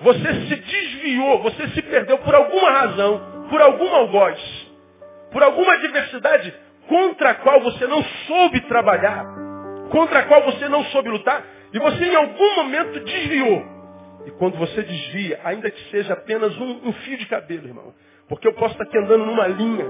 [0.00, 4.40] Você se desviou, você se perdeu por alguma razão, por algum algoz,
[5.30, 6.54] por alguma adversidade
[6.88, 9.24] contra a qual você não soube trabalhar,
[9.90, 13.74] contra a qual você não soube lutar, e você em algum momento desviou.
[14.26, 17.94] E quando você desvia, ainda que seja apenas um, um fio de cabelo, irmão,
[18.28, 19.84] porque eu posso estar aqui andando numa linha,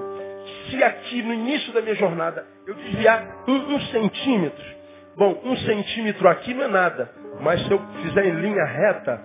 [0.69, 4.65] se aqui no início da minha jornada eu desviar um, um centímetro,
[5.17, 9.23] bom, um centímetro aqui não é nada, mas se eu fizer em linha reta,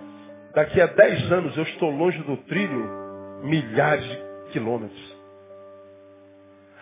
[0.54, 2.99] daqui a 10 anos eu estou longe do trilho
[3.42, 5.16] milhares de quilômetros.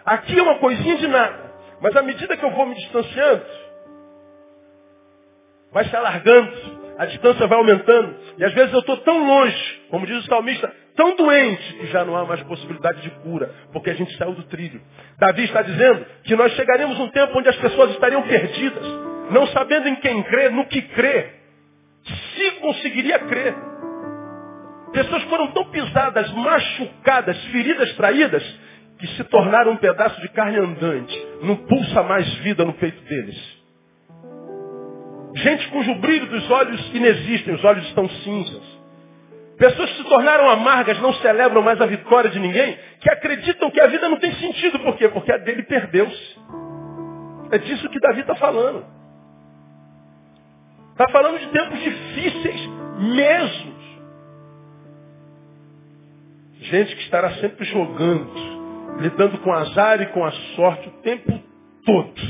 [0.04, 3.44] Aqui é uma coisinha de nada, mas à medida que eu vou me distanciando,
[5.70, 6.52] vai se alargando,
[6.98, 8.16] a distância vai aumentando.
[8.38, 12.04] E às vezes eu estou tão longe, como diz o salmista, tão doente que já
[12.04, 14.80] não há mais possibilidade de cura, porque a gente saiu do trilho.
[15.18, 18.84] Davi está dizendo que nós chegaremos um tempo onde as pessoas estariam perdidas,
[19.30, 21.34] não sabendo em quem crer, no que crer,
[22.04, 23.54] se conseguiria crer.
[24.92, 28.42] Pessoas foram tão pisadas, machucadas, feridas, traídas,
[28.98, 31.26] que se tornaram um pedaço de carne andante.
[31.42, 33.58] Não pulsa mais vida no peito deles.
[35.34, 38.78] Gente cujo brilho dos olhos inexistem, os olhos estão cinzas.
[39.58, 43.80] Pessoas que se tornaram amargas, não celebram mais a vitória de ninguém, que acreditam que
[43.80, 44.78] a vida não tem sentido.
[44.78, 45.08] Por quê?
[45.08, 46.38] Porque a dele perdeu-se.
[47.50, 48.84] É disso que Davi está falando.
[50.92, 53.67] Está falando de tempos difíceis mesmo.
[56.70, 58.30] Gente que estará sempre jogando,
[59.00, 61.42] lidando com azar e com a sorte o tempo
[61.84, 62.20] todo.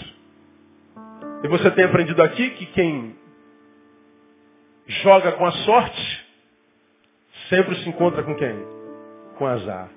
[1.43, 3.17] E você tem aprendido aqui que quem
[4.87, 6.27] joga com a sorte
[7.49, 8.65] sempre se encontra com quem?
[9.37, 9.89] Com azar.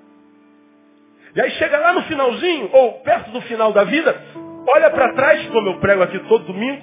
[1.34, 4.20] E aí chega lá no finalzinho, ou perto do final da vida,
[4.74, 6.82] olha para trás, como eu prego aqui todo domingo,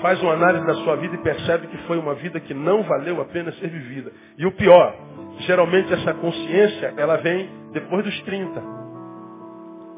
[0.00, 3.20] faz uma análise da sua vida e percebe que foi uma vida que não valeu
[3.20, 4.12] a pena ser vivida.
[4.38, 4.94] E o pior,
[5.40, 8.62] geralmente essa consciência, ela vem depois dos 30.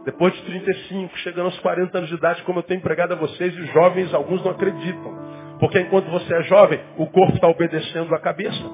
[0.04, 3.54] Depois dos 35, chegando aos 40 anos de idade, como eu tenho empregado a vocês,
[3.56, 5.12] e os jovens, alguns não acreditam.
[5.58, 8.64] Porque enquanto você é jovem, o corpo está obedecendo à cabeça.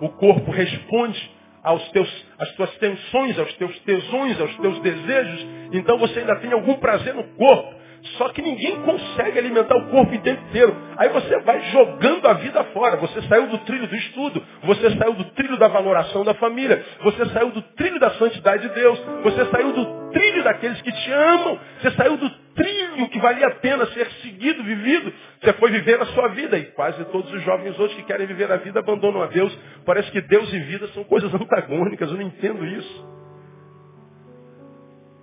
[0.00, 5.46] O corpo responde aos teus, às tuas tensões, aos teus tesões, aos teus desejos.
[5.72, 7.74] Então você ainda tem algum prazer no corpo.
[8.16, 10.76] Só que ninguém consegue alimentar o corpo inteiro.
[10.96, 12.96] Aí você vai jogando a vida fora.
[12.98, 14.42] Você saiu do trilho do estudo.
[14.64, 16.84] Você saiu do trilho da valoração da família.
[17.02, 18.98] Você saiu do trilho da santidade de Deus.
[19.22, 21.58] Você saiu do trilho daqueles que te amam.
[21.80, 25.12] Você saiu do trilho que valia a pena ser seguido, vivido.
[25.42, 26.56] Você foi viver a sua vida.
[26.58, 29.56] E quase todos os jovens hoje que querem viver a vida abandonam a Deus.
[29.84, 32.10] Parece que Deus e vida são coisas antagônicas.
[32.10, 33.15] Eu não entendo isso.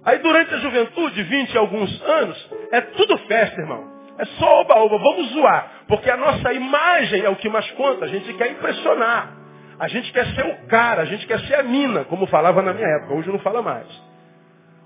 [0.05, 3.91] Aí durante a juventude, 20 e alguns anos, é tudo festa, irmão.
[4.17, 5.71] É só oba-oba, vamos zoar.
[5.87, 8.05] Porque a nossa imagem é o que mais conta.
[8.05, 9.31] A gente quer impressionar.
[9.79, 12.73] A gente quer ser o cara, a gente quer ser a mina, como falava na
[12.73, 13.15] minha época.
[13.15, 13.87] Hoje não fala mais.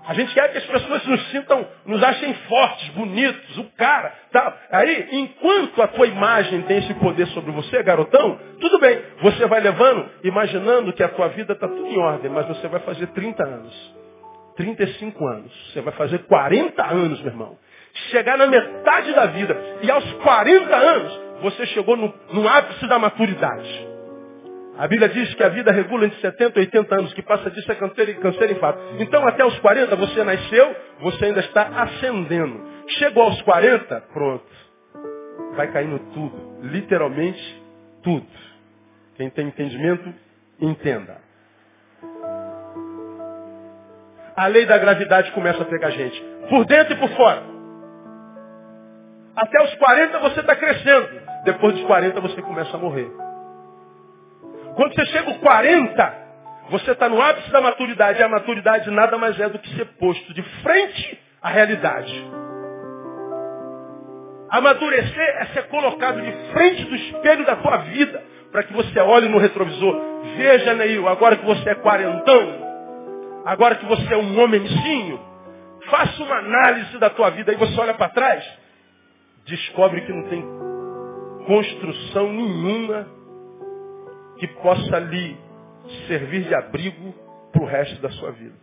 [0.06, 4.14] A gente quer que as pessoas nos sintam, nos achem fortes, bonitos, o cara.
[4.32, 4.56] Tá?
[4.70, 9.02] Aí, enquanto a tua imagem tem esse poder sobre você, garotão, tudo bem.
[9.20, 12.80] Você vai levando, imaginando que a tua vida está tudo em ordem, mas você vai
[12.80, 13.97] fazer 30 anos.
[14.58, 15.72] 35 anos.
[15.72, 17.56] Você vai fazer 40 anos, meu irmão.
[18.10, 19.56] Chegar na metade da vida.
[19.82, 23.88] E aos 40 anos, você chegou no, no ápice da maturidade.
[24.76, 27.70] A Bíblia diz que a vida regula entre 70 e 80 anos, que passa disso
[27.70, 28.80] é câncer, câncer e infarto.
[28.98, 32.60] Então, até os 40, você nasceu, você ainda está ascendendo.
[32.98, 34.46] Chegou aos 40, pronto.
[35.56, 36.58] Vai caindo tudo.
[36.62, 37.62] Literalmente,
[38.02, 38.26] tudo.
[39.16, 40.14] Quem tem entendimento,
[40.60, 41.27] entenda.
[44.38, 46.22] A lei da gravidade começa a pegar a gente.
[46.48, 47.42] Por dentro e por fora.
[49.34, 51.08] Até os 40 você está crescendo.
[51.44, 53.10] Depois dos 40 você começa a morrer.
[54.76, 56.14] Quando você chega aos 40,
[56.70, 58.20] você está no ápice da maturidade.
[58.20, 62.30] E a maturidade nada mais é do que ser posto de frente à realidade.
[64.50, 68.22] Amadurecer é ser colocado de frente do espelho da tua vida.
[68.52, 70.00] Para que você olhe no retrovisor.
[70.36, 72.67] Veja, Neil, agora que você é quarentão,
[73.44, 75.20] agora que você é um homenzinho,
[75.88, 77.52] faça uma análise da tua vida.
[77.52, 78.44] Aí você olha para trás,
[79.44, 80.44] descobre que não tem
[81.46, 83.06] construção nenhuma
[84.38, 85.36] que possa lhe
[86.06, 87.14] servir de abrigo
[87.52, 88.54] para o resto da sua vida.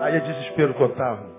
[0.00, 1.34] Aí é desespero total.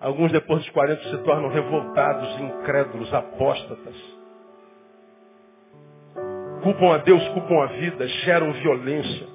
[0.00, 4.16] Alguns depois dos 40 se tornam revoltados, incrédulos, apóstatas
[6.66, 9.28] culpam a Deus, culpam a vida, geram violência.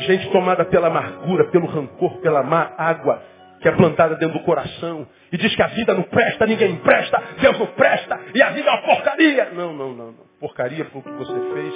[0.00, 3.22] Gente tomada pela amargura, pelo rancor, pela má água
[3.60, 7.22] que é plantada dentro do coração e diz que a vida não presta, ninguém presta,
[7.40, 9.50] Deus não presta e a vida é uma porcaria.
[9.52, 10.24] Não, não, não, não.
[10.38, 11.74] Porcaria foi o que você fez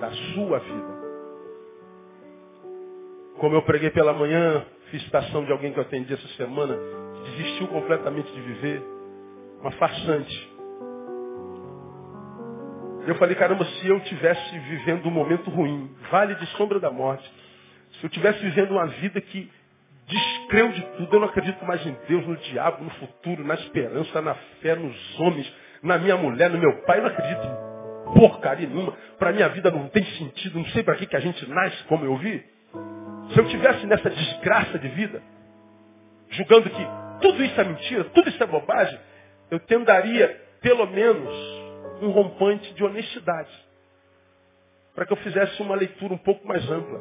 [0.00, 1.08] da sua vida.
[3.38, 6.76] Como eu preguei pela manhã, fiz citação de alguém que eu atendi essa semana,
[7.24, 8.82] que desistiu completamente de viver,
[9.62, 10.57] uma farsante.
[13.08, 17.26] Eu falei, caramba, se eu tivesse vivendo um momento ruim, vale de sombra da morte,
[17.92, 19.50] se eu tivesse vivendo uma vida que
[20.06, 24.20] descreu de tudo, eu não acredito mais em Deus, no diabo, no futuro, na esperança,
[24.20, 25.50] na fé, nos homens,
[25.82, 28.92] na minha mulher, no meu pai, eu não acredito em porcaria nenhuma.
[29.18, 32.04] Para minha vida não tem sentido, não sei para que, que a gente nasce, como
[32.04, 32.44] eu vi.
[33.32, 35.22] Se eu tivesse nessa desgraça de vida,
[36.28, 36.86] julgando que
[37.22, 38.98] tudo isso é mentira, tudo isso é bobagem,
[39.50, 40.28] eu tentaria,
[40.60, 41.67] pelo menos,
[42.00, 43.50] um rompante de honestidade.
[44.94, 47.00] Para que eu fizesse uma leitura um pouco mais ampla.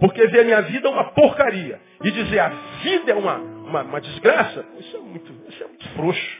[0.00, 1.80] Porque ver a minha vida é uma porcaria.
[2.02, 2.48] E dizer a
[2.82, 6.38] vida é uma, uma, uma desgraça, isso é, muito, isso é muito frouxo.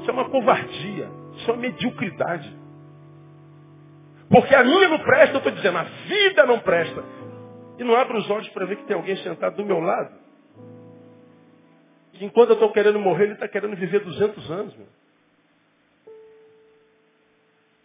[0.00, 1.08] Isso é uma covardia.
[1.36, 2.56] Isso é uma mediocridade.
[4.28, 7.04] Porque a minha não presta, eu estou dizendo, a vida não presta.
[7.78, 10.14] E não abro os olhos para ver que tem alguém sentado do meu lado.
[12.14, 14.76] Que enquanto eu estou querendo morrer, ele está querendo viver 200 anos.
[14.76, 14.86] Meu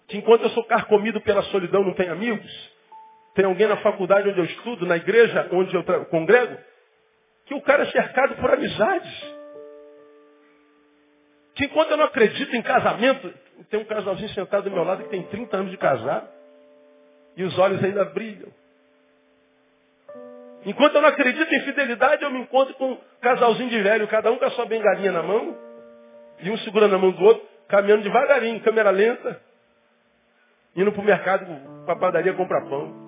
[0.08, 2.72] que enquanto eu sou carcomido pela solidão, não tenho amigos,
[3.36, 6.58] tem alguém na faculdade onde eu estudo, na igreja onde eu congrego,
[7.45, 9.36] que o cara é cercado por amizades.
[11.55, 13.34] Que enquanto eu não acredito em casamento,
[13.70, 16.28] tem um casalzinho sentado do meu lado que tem 30 anos de casado,
[17.36, 18.51] e os olhos ainda brilham.
[20.66, 24.32] Enquanto eu não acredito em fidelidade, eu me encontro com um casalzinho de velho, cada
[24.32, 25.55] um com a sua bengalinha na mão,
[26.39, 29.47] e um segurando a mão do outro, caminhando devagarinho, câmera lenta,
[30.78, 31.45] indo para o mercado,
[31.86, 33.07] para a padaria comprar pão.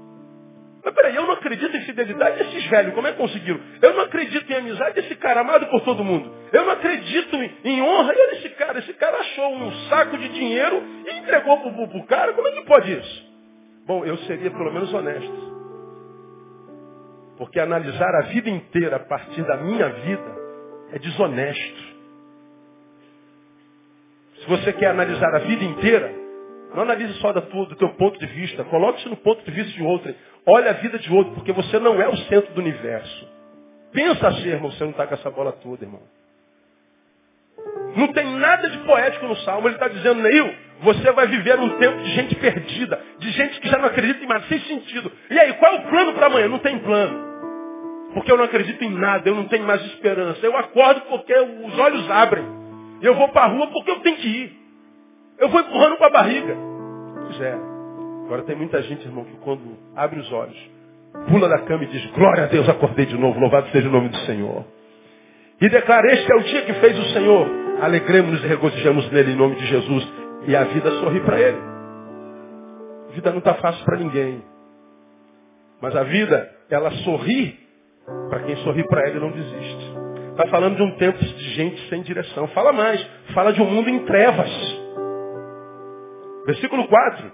[0.83, 3.59] Mas peraí, eu não acredito em fidelidade desses velhos, como é que conseguiram?
[3.81, 6.33] Eu não acredito em amizade desse cara amado por todo mundo.
[6.51, 8.13] Eu não acredito em, em honra.
[8.13, 12.03] E olha esse cara, esse cara achou um saco de dinheiro e entregou pro, pro
[12.03, 13.29] cara, como é que pode isso?
[13.85, 15.49] Bom, eu seria pelo menos honesto.
[17.37, 20.35] Porque analisar a vida inteira a partir da minha vida
[20.93, 21.89] é desonesto.
[24.39, 26.18] Se você quer analisar a vida inteira,
[26.73, 28.63] não analise só do teu ponto de vista.
[28.65, 30.13] Coloque-se no ponto de vista de outro.
[30.45, 33.27] Olha a vida de outro, porque você não é o centro do universo.
[33.91, 36.01] Pensa ser, irmão, você não está com essa bola toda, irmão.
[37.95, 39.67] Não tem nada de poético no Salmo.
[39.67, 43.67] Ele está dizendo, Neil, você vai viver um tempo de gente perdida, de gente que
[43.67, 45.11] já não acredita em mais, sem sentido.
[45.29, 46.47] E aí, qual é o plano para amanhã?
[46.47, 47.29] Não tem plano.
[48.13, 50.43] Porque eu não acredito em nada, eu não tenho mais esperança.
[50.45, 52.45] Eu acordo porque os olhos abrem.
[53.01, 54.58] Eu vou para a rua porque eu tenho que ir.
[55.39, 56.55] Eu vou empurrando com a barriga.
[57.23, 57.53] Pois é.
[58.25, 59.61] Agora tem muita gente, irmão, que quando
[59.95, 60.57] abre os olhos,
[61.29, 64.09] pula da cama e diz, glória a Deus, acordei de novo, louvado seja o nome
[64.09, 64.65] do Senhor.
[65.61, 67.47] E declara, este é o dia que fez o Senhor.
[67.81, 70.07] Alegremos-nos e regozijamos nele em nome de Jesus.
[70.47, 71.57] E a vida sorri para ele.
[73.09, 74.43] A vida não está fácil para ninguém.
[75.81, 77.57] Mas a vida, ela sorri
[78.29, 79.93] para quem sorri para ele não desiste.
[80.31, 82.47] Está falando de um tempo de gente sem direção.
[82.49, 83.05] Fala mais.
[83.33, 84.78] Fala de um mundo em trevas.
[86.49, 87.31] Versículo 4.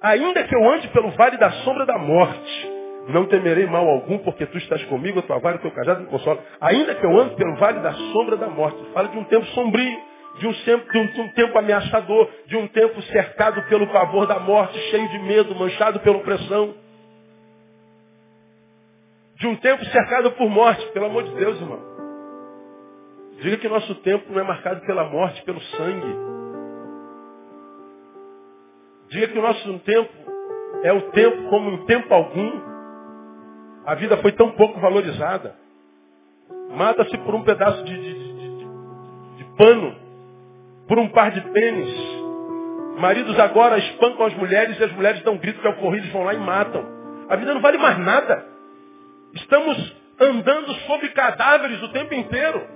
[0.00, 2.70] Ainda que eu ande pelo vale da sombra da morte,
[3.08, 6.06] não temerei mal algum, porque tu estás comigo, a tua vara o teu cajado me
[6.06, 6.42] consolam.
[6.62, 8.78] Ainda que eu ande pelo vale da sombra da morte.
[8.94, 9.98] Fala de um tempo sombrio,
[10.38, 14.38] de um, de, um, de um tempo ameaçador, de um tempo cercado pelo pavor da
[14.38, 16.74] morte, cheio de medo, manchado pela opressão.
[19.34, 21.80] De um tempo cercado por morte, pelo amor de Deus, irmão.
[23.42, 26.45] Diga que nosso tempo não é marcado pela morte, pelo sangue.
[29.08, 30.10] Diga que o nosso tempo
[30.82, 32.60] é o tempo como em tempo algum.
[33.86, 35.54] A vida foi tão pouco valorizada.
[36.76, 38.64] Mata-se por um pedaço de, de, de,
[39.36, 39.94] de, pano,
[40.88, 42.16] por um par de tênis.
[42.98, 46.10] Maridos agora espancam as mulheres e as mulheres dão um grito que é o eles
[46.12, 46.84] vão lá e matam.
[47.28, 48.44] A vida não vale mais nada.
[49.34, 52.75] Estamos andando sobre cadáveres o tempo inteiro.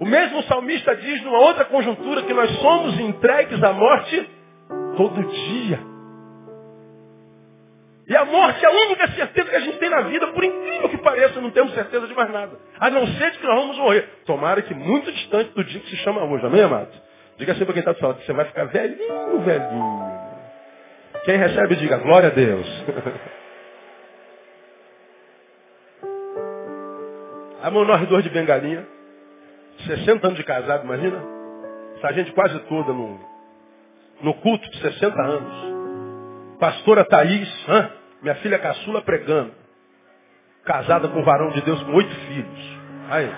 [0.00, 4.30] O mesmo salmista diz numa outra conjuntura que nós somos entregues à morte
[4.96, 5.78] todo dia.
[8.08, 10.88] E a morte é a única certeza que a gente tem na vida, por incrível
[10.88, 12.58] que pareça, não temos certeza de mais nada.
[12.80, 14.08] A não ser de que nós vamos morrer.
[14.24, 16.88] Tomara que muito distante do dia que se chama hoje, amém, amado?
[17.36, 20.10] Diga assim para quem está do lado, você vai ficar velhinho, velhinho.
[21.26, 22.66] Quem recebe, diga, glória a Deus.
[27.62, 28.98] a nós dois de bengalinha.
[29.86, 31.22] 60 anos de casado, imagina?
[31.96, 33.20] Essa gente quase toda no,
[34.22, 36.58] no culto de 60 anos.
[36.58, 37.48] Pastora Thaís,
[38.22, 39.52] minha filha caçula pregando.
[40.64, 42.78] Casada com um varão de Deus com oito filhos.
[43.10, 43.30] Aí.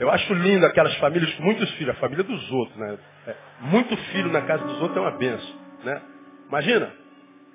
[0.00, 2.98] Eu acho lindo aquelas famílias com muitos filhos, a família dos outros, né?
[3.26, 6.02] É, muito filho na casa dos outros é uma benção, né?
[6.48, 6.92] Imagina,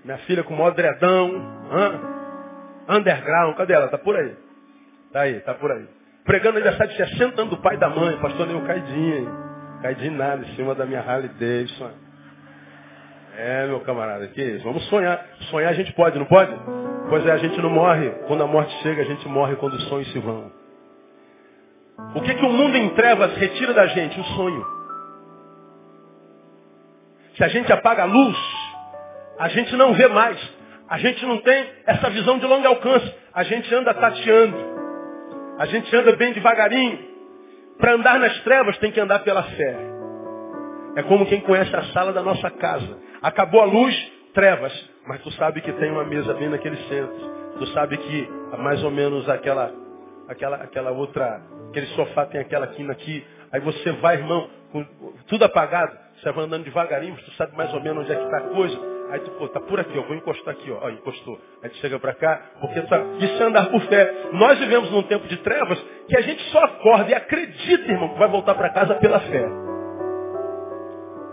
[0.06, 1.30] minha filha com maior dredão,
[2.88, 3.90] underground, cadê ela?
[3.90, 4.36] Tá por aí.
[5.12, 5.99] Tá aí, tá por aí
[6.30, 9.32] pregando aniversário de 60 anos do pai e da mãe, pastor Neil Caidinho.
[9.82, 11.90] Caidinho nada, em cima da minha Harley Davidson.
[13.36, 14.64] É, meu camarada, que isso?
[14.64, 15.26] Vamos sonhar.
[15.50, 16.56] Sonhar a gente pode, não pode?
[17.10, 18.12] Pois é, a gente não morre.
[18.28, 20.52] Quando a morte chega, a gente morre quando os sonhos se vão.
[22.14, 24.20] O que, que o mundo em trevas retira da gente?
[24.20, 24.64] O sonho.
[27.38, 28.38] Se a gente apaga a luz,
[29.40, 30.38] a gente não vê mais.
[30.88, 33.12] A gente não tem essa visão de longo alcance.
[33.34, 34.79] A gente anda tateando.
[35.60, 36.98] A gente anda bem devagarinho.
[37.78, 39.76] Para andar nas trevas tem que andar pela fé.
[40.96, 42.98] É como quem conhece a sala da nossa casa.
[43.22, 44.74] Acabou a luz, trevas.
[45.06, 47.14] Mas tu sabe que tem uma mesa bem naquele centro.
[47.58, 49.70] Tu sabe que mais ou menos aquela,
[50.30, 53.26] aquela, aquela outra, aquele sofá tem aquela quina aqui.
[53.52, 54.86] Aí você vai, irmão, com
[55.28, 55.92] tudo apagado.
[56.22, 58.50] Você vai andando devagarinho, mas tu sabe mais ou menos onde é que está a
[58.50, 58.99] coisa.
[59.12, 60.86] Aí tu, pô, tá por aqui, eu vou encostar aqui, ó.
[60.86, 61.40] ó encostou.
[61.64, 64.30] Aí tu chega para cá, porque tá, isso é andar por fé.
[64.34, 68.20] Nós vivemos num tempo de trevas que a gente só acorda e acredita, irmão, que
[68.20, 69.46] vai voltar para casa pela fé.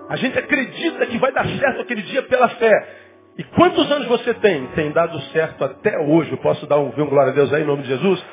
[0.09, 2.89] A gente acredita que vai dar certo aquele dia pela fé.
[3.37, 4.66] E quantos anos você tem?
[4.68, 6.33] Tem dado certo até hoje.
[6.33, 8.24] Eu posso dar um, um glória a Deus aí em nome de Jesus?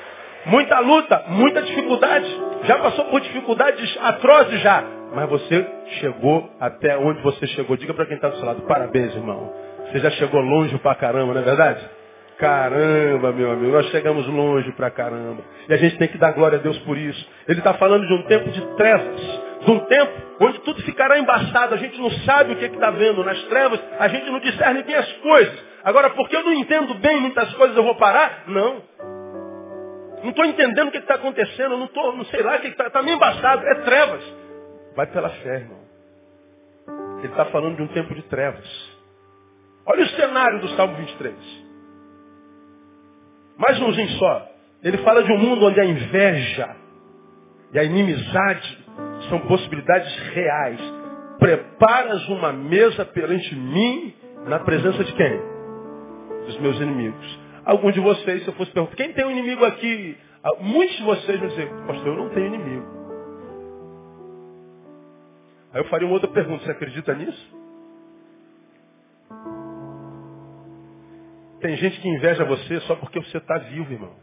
[0.46, 2.28] Muita luta, muita dificuldade.
[2.64, 4.84] Já passou por dificuldades atrozes já.
[5.14, 5.66] Mas você
[6.00, 7.78] chegou até onde você chegou.
[7.78, 9.54] Diga para quem está do seu lado, parabéns, irmão.
[9.92, 11.88] Você já chegou longe pra caramba, não é verdade?
[12.38, 15.44] Caramba, meu amigo, nós chegamos longe pra caramba.
[15.70, 17.26] E a gente tem que dar glória a Deus por isso.
[17.48, 19.22] Ele está falando de um tempo de trevas,
[19.64, 21.76] de um tempo onde tudo ficará embaçado.
[21.76, 23.24] A gente não sabe o que está vendo.
[23.24, 25.64] Nas trevas, a gente não discerne bem as coisas.
[25.84, 28.44] Agora, porque eu não entendo bem muitas coisas, eu vou parar?
[28.48, 28.82] Não.
[30.24, 32.90] Não estou entendendo o que está acontecendo, não, tô, não sei lá, o que está
[32.90, 33.66] tá meio embaçado.
[33.68, 34.24] É trevas.
[34.96, 35.84] Vai pela fé, irmão.
[37.20, 38.66] Ele está falando de um tempo de trevas.
[39.86, 41.36] Olha o cenário do Salmo 23.
[43.58, 44.50] Mais umzinho só.
[44.82, 46.76] Ele fala de um mundo onde a inveja
[47.74, 48.86] e a inimizade
[49.30, 50.80] são possibilidades reais.
[51.38, 54.14] Preparas uma mesa perante mim
[54.46, 55.42] na presença de quem?
[56.46, 57.43] Dos meus inimigos.
[57.66, 60.18] Alguns de vocês, se eu fosse perguntar, quem tem um inimigo aqui?
[60.44, 62.86] Ah, muitos de vocês vão dizer, pastor, eu não tenho inimigo.
[65.74, 67.64] Aí eu faria uma outra pergunta, você acredita nisso?
[71.62, 74.14] Tem gente que inveja você só porque você está vivo, irmão.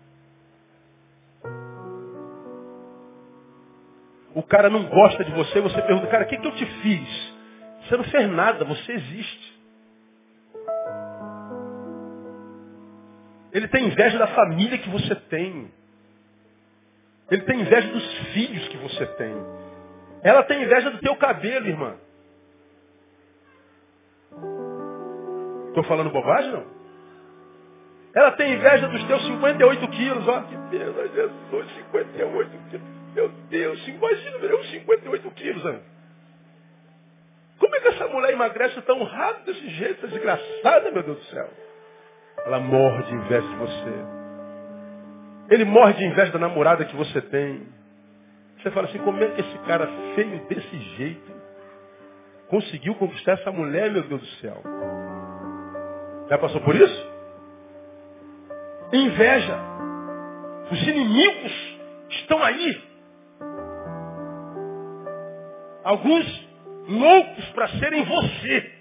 [4.34, 7.34] O cara não gosta de você, você pergunta, cara, o que, que eu te fiz?
[7.82, 9.49] Você não fez nada, você existe.
[13.52, 15.70] Ele tem inveja da família que você tem.
[17.30, 19.34] Ele tem inveja dos filhos que você tem.
[20.22, 21.96] Ela tem inveja do teu cabelo, irmã.
[25.68, 26.66] Estou falando bobagem, não?
[28.12, 30.28] Ela tem inveja dos teus 58 quilos.
[30.28, 32.86] Ó, que Deus, Jesus, 58 quilos.
[33.14, 35.64] Meu Deus, imagina eu 58 quilos.
[35.64, 35.80] Hein?
[37.58, 41.48] Como é que essa mulher emagrece tão rápido desse jeito, desgraçada, meu Deus do céu?
[42.46, 44.20] Ela morre de inveja de você.
[45.50, 47.66] Ele morre de inveja da namorada que você tem.
[48.58, 51.32] Você fala assim, como é que esse cara feio desse jeito
[52.48, 54.62] conseguiu conquistar essa mulher, meu Deus do céu?
[56.28, 57.10] Já passou por isso?
[58.92, 59.58] Inveja.
[60.70, 61.78] Os inimigos
[62.10, 62.82] estão aí.
[65.82, 66.48] Alguns
[66.86, 68.72] loucos para serem você,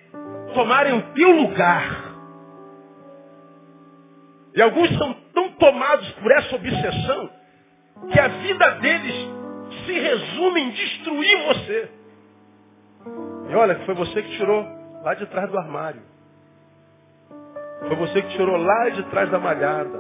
[0.53, 2.09] tomarem o teu lugar.
[4.56, 7.30] E alguns são tão tomados por essa obsessão
[8.12, 9.30] que a vida deles
[9.86, 11.91] se resume em destruir você.
[13.50, 14.66] E olha, foi você que tirou
[15.04, 16.02] lá de trás do armário.
[17.88, 20.00] Foi você que tirou lá de trás da malhada.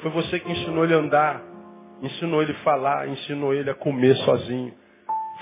[0.00, 1.42] Foi você que ensinou ele a andar,
[2.00, 4.72] ensinou ele a falar, ensinou ele a comer sozinho.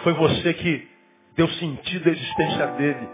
[0.02, 0.88] Foi você que
[1.36, 3.08] deu sentido à existência dele.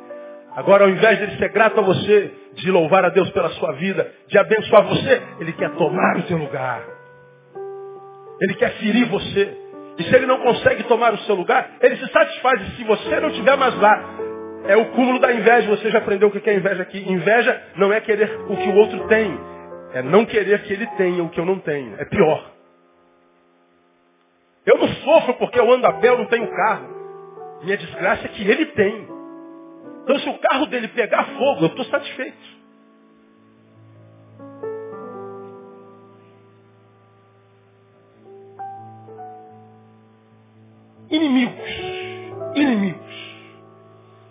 [0.54, 3.72] Agora, ao invés de ele ser grato a você, de louvar a Deus pela sua
[3.72, 6.82] vida, de abençoar você, ele quer tomar o seu lugar.
[8.40, 9.56] Ele quer ferir você.
[9.98, 12.60] E se ele não consegue tomar o seu lugar, ele se satisfaz.
[12.62, 14.02] E se você não estiver mais lá,
[14.66, 15.68] é o cúmulo da inveja.
[15.70, 16.98] Você já aprendeu o que é inveja aqui.
[16.98, 19.38] Inveja não é querer o que o outro tem.
[19.94, 21.94] É não querer que ele tenha o que eu não tenho.
[21.98, 22.50] É pior.
[24.66, 26.88] Eu não sofro porque eu ando a pé, eu não tenho carro.
[27.62, 29.21] Minha desgraça é que ele tem.
[30.02, 32.62] Então se o carro dele pegar fogo, eu estou satisfeito.
[41.10, 41.70] Inimigos.
[42.54, 43.02] Inimigos.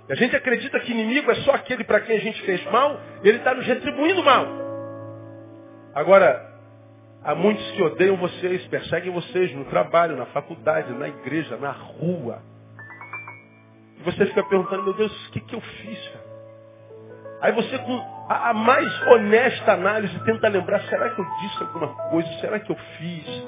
[0.10, 3.38] A gente acredita que inimigo é só aquele para quem a gente fez mal, ele
[3.38, 4.46] está nos retribuindo mal.
[5.94, 6.52] Agora,
[7.24, 12.42] há muitos que odeiam vocês, perseguem vocês no trabalho, na faculdade, na igreja, na rua.
[14.02, 16.08] E você fica perguntando, meu Deus, o que, que eu fiz?
[16.10, 16.32] Cara?
[17.42, 21.88] Aí você, com a, a mais honesta análise, tenta lembrar, será que eu disse alguma
[22.10, 22.30] coisa?
[22.40, 23.46] Será que eu fiz?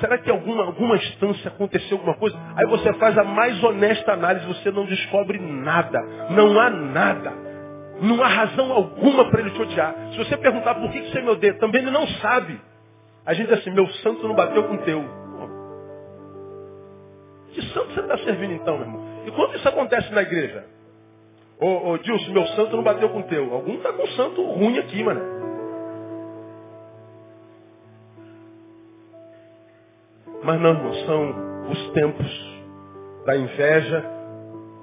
[0.00, 2.38] Será que alguma, alguma instância aconteceu alguma coisa?
[2.56, 6.00] Aí você faz a mais honesta análise, você não descobre nada.
[6.30, 7.32] Não há nada.
[8.00, 9.94] Não há razão alguma para ele te odiar.
[10.12, 12.60] Se você perguntar por que você me odeia, também ele não sabe.
[13.26, 15.04] A gente diz assim, meu santo não bateu com o teu.
[17.52, 19.07] Que santo você está servindo então, meu irmão?
[19.28, 20.64] E quando isso acontece na igreja?
[21.60, 23.52] Ô, ô Dilson, meu santo não bateu com o teu.
[23.52, 25.20] Algum está com santo ruim aqui, mano.
[30.42, 32.62] Mas não, irmão, são os tempos
[33.26, 34.02] da inveja,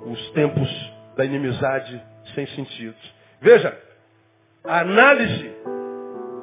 [0.06, 2.00] os tempos da inimizade
[2.36, 2.96] sem sentido.
[3.42, 3.76] Veja,
[4.64, 5.56] a análise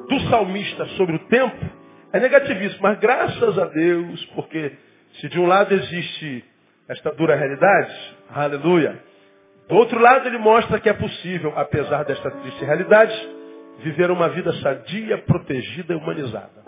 [0.09, 1.65] do salmista sobre o tempo
[2.11, 4.73] é negativíssima, mas graças a Deus, porque
[5.21, 6.43] se de um lado existe
[6.87, 9.01] esta dura realidade, aleluia,
[9.67, 13.13] do outro lado ele mostra que é possível, apesar desta triste realidade,
[13.79, 16.63] viver uma vida sadia, protegida e humanizada.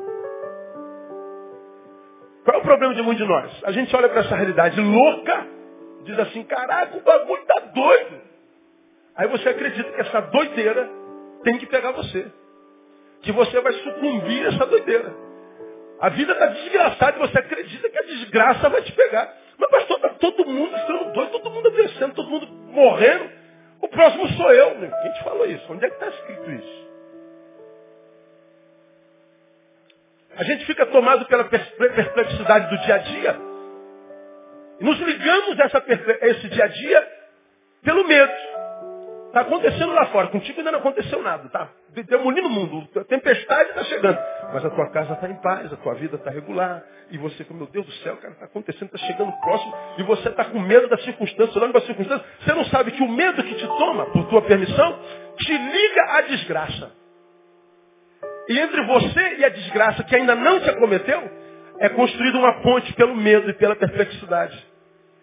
[2.43, 3.63] Qual é o problema de muitos de nós?
[3.66, 5.47] A gente olha para essa realidade louca,
[6.03, 8.22] diz assim, caraca, o bagulho está doido.
[9.16, 10.89] Aí você acredita que essa doideira
[11.43, 12.32] tem que pegar você.
[13.22, 15.13] que você vai sucumbir a essa doideira.
[15.99, 19.34] A vida está desgraçada e você acredita que a desgraça vai te pegar.
[19.58, 23.30] Mas pastor, está todo mundo ficando doido, todo mundo adoecendo, todo mundo morrendo.
[23.82, 24.72] O próximo sou eu.
[25.01, 25.72] Quem te falou isso?
[25.72, 26.86] Onde é que está escrito isso?
[30.38, 33.36] A gente fica tomado pela perplexidade do dia a dia.
[34.80, 37.08] E nos ligamos a, essa, a esse dia a dia
[37.84, 38.34] pelo medo.
[39.36, 40.28] Está acontecendo lá fora.
[40.28, 41.48] Contigo ainda não aconteceu nada.
[41.48, 41.70] Está
[42.08, 42.88] demolindo o mundo.
[42.98, 44.18] A tempestade está chegando.
[44.54, 46.82] Mas a tua casa está em paz, a tua vida está regular.
[47.12, 49.74] E você, meu Deus do céu, cara, está acontecendo, está chegando próximo.
[49.98, 52.24] E você está com medo da circunstância, olhando para a.
[52.40, 55.00] Você não sabe que o medo que te toma, por tua permissão,
[55.38, 56.92] te liga à desgraça.
[58.48, 61.30] E entre você e a desgraça que ainda não te acometeu,
[61.82, 64.66] é construída uma ponte pelo medo e pela perplexidade.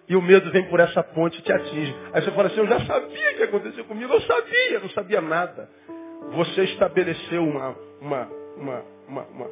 [0.09, 1.95] E o medo vem por essa ponte e te atinge.
[2.13, 5.69] Aí você fala assim, eu já sabia que aconteceu comigo, eu sabia, não sabia nada.
[6.33, 9.51] Você estabeleceu uma, uma, uma, uma, uma,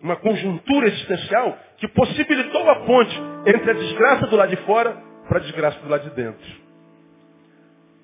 [0.00, 4.96] uma conjuntura existencial que possibilitou a ponte entre a desgraça do lado de fora
[5.28, 6.60] para a desgraça do lado de dentro.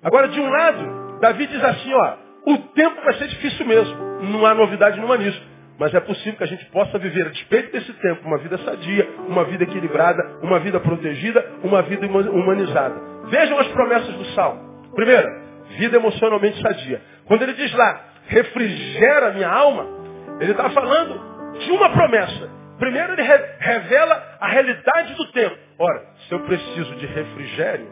[0.03, 2.17] Agora, de um lado, Davi diz assim, ó,
[2.47, 3.97] o tempo vai ser difícil mesmo.
[4.23, 5.43] Não há novidade nenhuma nisso.
[5.79, 9.09] Mas é possível que a gente possa viver, a despeito desse tempo, uma vida sadia,
[9.29, 12.95] uma vida equilibrada, uma vida protegida, uma vida humanizada.
[13.27, 14.91] Vejam as promessas do Salmo.
[14.95, 15.29] Primeira,
[15.77, 17.03] vida emocionalmente sadia.
[17.27, 19.87] Quando ele diz lá, refrigera minha alma,
[20.41, 22.51] ele está falando de uma promessa.
[22.79, 25.57] Primeiro ele revela a realidade do tempo.
[25.79, 27.89] Ora, se eu preciso de refrigério,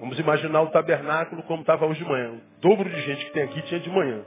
[0.00, 2.30] vamos imaginar o tabernáculo como estava hoje de manhã.
[2.30, 4.22] O dobro de gente que tem aqui tinha de manhã.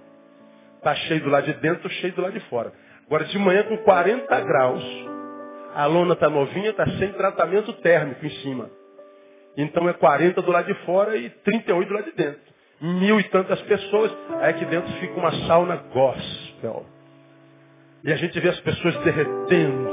[0.86, 2.72] Está cheio do lado de dentro, cheio do lado de fora.
[3.08, 4.84] Agora, de manhã com 40 graus,
[5.74, 8.70] a lona está novinha, está sem tratamento térmico em cima.
[9.58, 12.40] Então é 40 do lado de fora e 38 do lado de dentro.
[12.80, 16.86] Mil e tantas pessoas, aí aqui dentro fica uma sauna gospel.
[18.04, 19.90] E a gente vê as pessoas derretendo.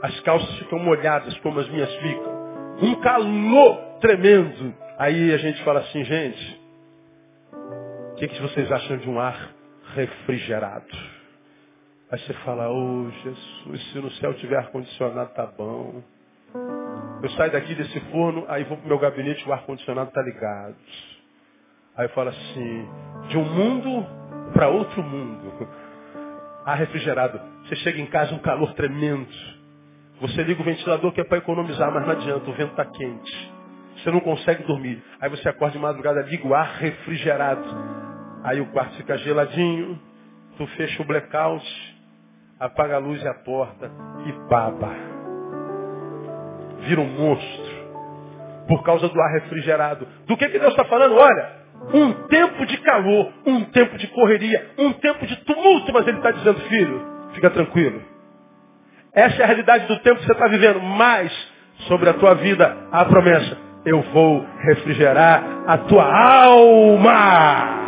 [0.00, 2.76] As calças ficam molhadas como as minhas ficam.
[2.82, 4.72] Um calor tremendo.
[4.96, 6.60] Aí a gente fala assim, gente,
[8.12, 9.55] o que, que vocês acham de um ar
[9.96, 10.86] refrigerado.
[12.10, 16.02] Aí você fala, oh Jesus, se no céu tiver ar-condicionado, tá bom.
[17.22, 20.76] Eu saio daqui desse forno, aí vou pro meu gabinete, o ar-condicionado tá ligado.
[21.96, 22.88] Aí eu falo assim,
[23.28, 24.06] de um mundo
[24.52, 25.68] para outro mundo.
[26.64, 27.40] Ar refrigerado.
[27.64, 29.26] Você chega em casa, um calor tremendo.
[30.20, 33.52] Você liga o ventilador que é para economizar, mas não adianta, o vento está quente.
[33.96, 35.02] Você não consegue dormir.
[35.20, 37.95] Aí você acorda de madrugada, liga o ar refrigerado.
[38.46, 39.98] Aí o quarto fica geladinho,
[40.56, 41.66] tu fecha o blackout,
[42.60, 43.90] apaga a luz e a porta
[44.24, 44.94] e baba.
[46.82, 47.76] Vira um monstro.
[48.68, 50.06] Por causa do ar refrigerado.
[50.28, 51.16] Do que, que Deus está falando?
[51.16, 51.52] Olha,
[51.92, 56.30] um tempo de calor, um tempo de correria, um tempo de tumulto, mas Ele está
[56.30, 57.02] dizendo, filho,
[57.34, 58.00] fica tranquilo.
[59.12, 60.80] Essa é a realidade do tempo que você está vivendo.
[60.80, 61.32] Mas,
[61.88, 63.58] sobre a tua vida, a promessa.
[63.84, 67.85] Eu vou refrigerar a tua alma.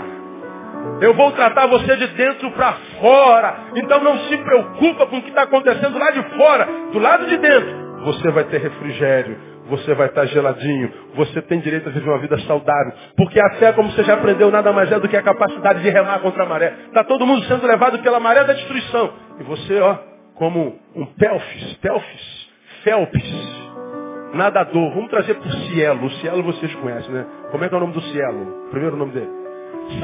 [1.00, 3.56] Eu vou tratar você de dentro para fora.
[3.76, 6.68] Então não se preocupa com o que está acontecendo lá de fora.
[6.92, 9.48] Do lado de dentro, você vai ter refrigério.
[9.68, 10.90] Você vai estar geladinho.
[11.14, 12.92] Você tem direito a viver uma vida saudável.
[13.16, 15.90] Porque a fé, como você já aprendeu, nada mais é do que a capacidade de
[15.90, 16.74] remar contra a maré.
[16.86, 19.12] Está todo mundo sendo levado pela maré da destruição.
[19.38, 19.96] E você, ó,
[20.36, 22.48] como um pelfis, pelfis,
[22.82, 23.68] felps,
[24.32, 24.94] nadador.
[24.94, 26.06] Vamos trazer para o cielo.
[26.06, 27.26] O cielo vocês conhecem, né?
[27.50, 28.68] Como é que é o nome do cielo?
[28.70, 29.47] Primeiro nome dele.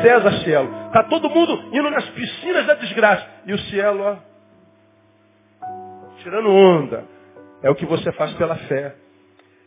[0.01, 0.87] César Cielo.
[0.87, 3.27] Está todo mundo indo nas piscinas da desgraça.
[3.47, 4.17] E o Cielo, ó,
[6.23, 7.05] tirando onda.
[7.63, 8.95] É o que você faz pela fé.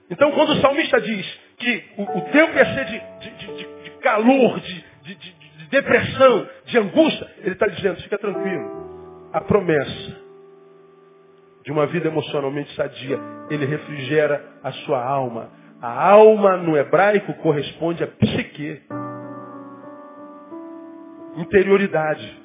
[0.09, 3.89] Então, quando o salmista diz que o, o tempo ia ser de, de, de, de
[4.01, 5.35] calor, de, de,
[5.69, 9.29] depressão, de angústia, ele está dizendo, fica tranquilo.
[9.33, 10.27] A promessa
[11.63, 15.49] de uma vida emocionalmente sadia, ele refrigera a sua alma.
[15.81, 18.81] A alma no hebraico corresponde à psique
[21.37, 22.41] interioridade.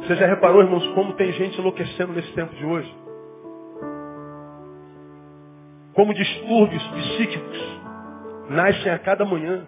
[0.00, 2.96] Você já reparou, irmãos, como tem gente enlouquecendo nesse tempo de hoje?
[5.92, 7.80] Como distúrbios psíquicos
[8.48, 9.66] nascem a cada manhã.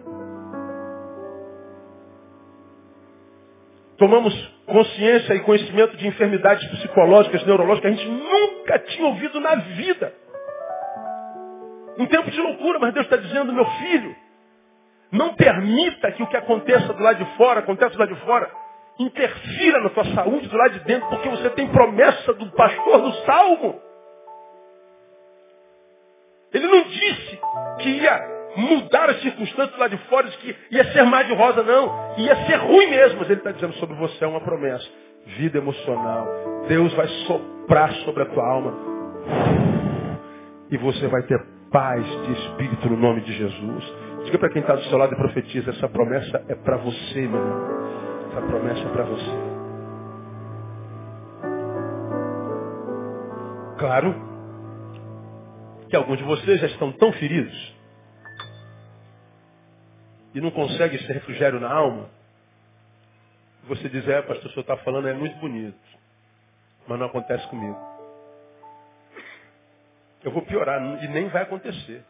[3.98, 4.32] Tomamos
[4.64, 10.14] consciência e conhecimento de enfermidades psicológicas, neurológicas que a gente nunca tinha ouvido na vida.
[11.98, 14.16] Um tempo de loucura, mas Deus está dizendo, meu filho,
[15.12, 18.50] não permita que o que aconteça do lado de fora, aconteça do lado de fora,
[18.98, 23.12] interfira na tua saúde do lado de dentro, porque você tem promessa do pastor do
[23.24, 23.80] Salmo.
[26.52, 27.40] Ele não disse
[27.78, 31.62] que ia mudar as circunstâncias lá de fora, de que ia ser mais de rosa,
[31.62, 32.16] não.
[32.18, 33.20] Ia ser ruim mesmo.
[33.20, 34.86] Mas ele está dizendo sobre você é uma promessa.
[35.38, 36.26] Vida emocional.
[36.66, 38.74] Deus vai soprar sobre a tua alma.
[40.70, 41.40] E você vai ter
[41.70, 43.94] paz de espírito no nome de Jesus.
[44.24, 47.40] Diga para quem está do seu lado e profetiza, essa promessa é para você, meu
[47.40, 48.30] irmão.
[48.30, 49.50] Essa promessa é para você.
[53.78, 54.14] Claro
[55.88, 57.74] que alguns de vocês já estão tão feridos
[60.34, 62.08] e não conseguem esse refrigério na alma.
[63.64, 65.78] Você diz, é, pastor, o senhor está falando, é muito bonito,
[66.86, 67.78] mas não acontece comigo.
[70.22, 72.04] Eu vou piorar e nem vai acontecer.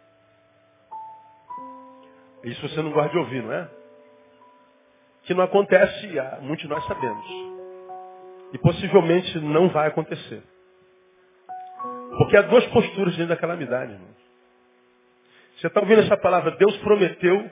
[2.45, 3.68] Isso você não gosta de ouvir, não é?
[5.24, 6.09] Que não acontece,
[6.41, 7.26] muitos de nós sabemos.
[8.53, 10.43] E possivelmente não vai acontecer.
[12.18, 14.20] Porque há duas posturas dentro da calamidade, irmãos.
[15.57, 16.53] Você está ouvindo essa palavra?
[16.53, 17.51] Deus prometeu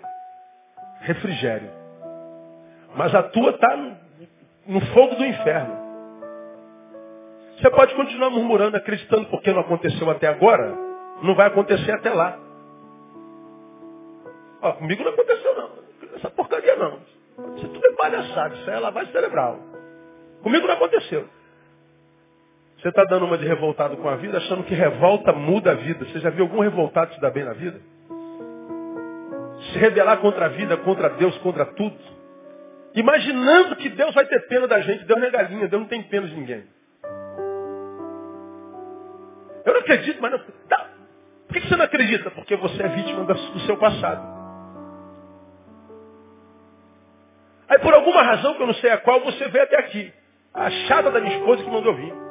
[1.01, 1.70] refrigério.
[2.97, 3.76] Mas a tua está
[4.66, 5.89] no fogo do inferno.
[7.57, 10.74] Você pode continuar murmurando, acreditando porque não aconteceu até agora,
[11.22, 12.39] não vai acontecer até lá.
[14.61, 15.70] Ó, comigo não aconteceu não.
[16.16, 17.00] Essa porcaria não.
[17.56, 19.59] Isso tudo é palhaçada, isso é lavagem cerebral.
[20.42, 21.28] Comigo não aconteceu.
[22.78, 26.04] Você está dando uma de revoltado com a vida, achando que revolta muda a vida.
[26.04, 27.80] Você já viu algum revoltado se dar bem na vida?
[29.72, 31.96] Se rebelar contra a vida, contra Deus, contra tudo.
[32.94, 35.04] Imaginando que Deus vai ter pena da gente.
[35.04, 36.64] Deus não é galinha, Deus não tem pena de ninguém.
[39.64, 40.38] Eu não acredito, mas não.
[40.68, 40.90] Tá.
[41.48, 42.30] Por que você não acredita?
[42.30, 44.38] Porque você é vítima do seu passado.
[47.69, 50.12] Aí por alguma razão que eu não sei a qual, você veio até aqui.
[50.55, 52.29] A chata da minha esposa que mandou vir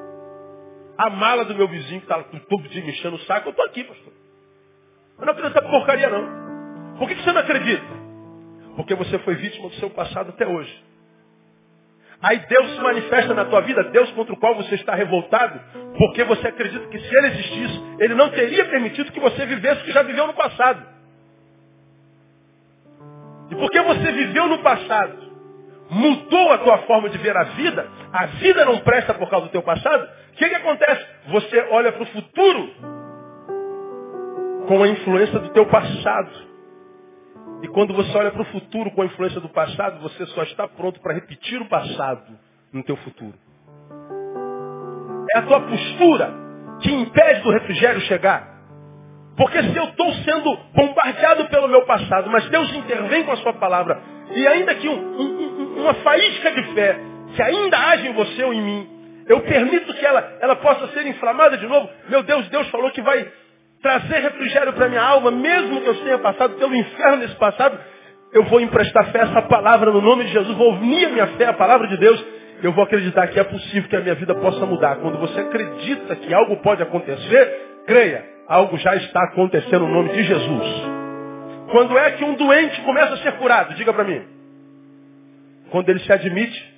[0.98, 3.66] a mala do meu vizinho que está todo dia me enchendo o saco, eu estou
[3.66, 4.14] aqui, pastor.
[5.20, 6.98] Eu não acredito nessa porcaria, não.
[6.98, 7.86] Por que, você não acredita?
[8.76, 10.86] Porque você foi vítima do seu passado até hoje.
[12.20, 15.60] Aí Deus se manifesta na tua vida, Deus contra o qual você está revoltado,
[16.00, 19.86] porque você acredita que se ele existisse, ele não teria permitido que você vivesse o
[19.86, 20.84] que já viveu no passado.
[23.52, 25.27] E porque você viveu no passado,
[25.90, 29.52] mudou a tua forma de ver a vida, a vida não presta por causa do
[29.52, 31.06] teu passado, o que, que acontece?
[31.28, 32.70] Você olha para o futuro
[34.68, 36.48] com a influência do teu passado.
[37.64, 40.68] E quando você olha para o futuro com a influência do passado, você só está
[40.68, 42.38] pronto para repetir o passado
[42.72, 43.34] no teu futuro.
[45.34, 46.34] É a tua postura
[46.82, 48.58] que impede do refrigério chegar.
[49.36, 53.54] Porque se eu estou sendo bombardeado pelo meu passado, mas Deus intervém com a sua
[53.54, 54.02] palavra,
[54.36, 57.00] e ainda que um, um, uma faísca de fé
[57.36, 58.90] que ainda age em você ou em mim,
[59.28, 61.90] eu permito que ela, ela possa ser inflamada de novo.
[62.10, 63.28] Meu Deus, Deus falou que vai
[63.82, 67.78] trazer refrigério para minha alma, mesmo que eu tenha passado pelo inferno nesse passado,
[68.34, 71.28] eu vou emprestar fé a essa palavra no nome de Jesus, vou unir a minha
[71.28, 72.24] fé à palavra de Deus,
[72.64, 74.96] eu vou acreditar que é possível que a minha vida possa mudar.
[74.98, 80.24] Quando você acredita que algo pode acontecer, creia, algo já está acontecendo no nome de
[80.24, 80.68] Jesus.
[81.72, 83.76] Quando é que um doente começa a ser curado?
[83.76, 84.37] Diga para mim.
[85.72, 86.78] Quando ele se admite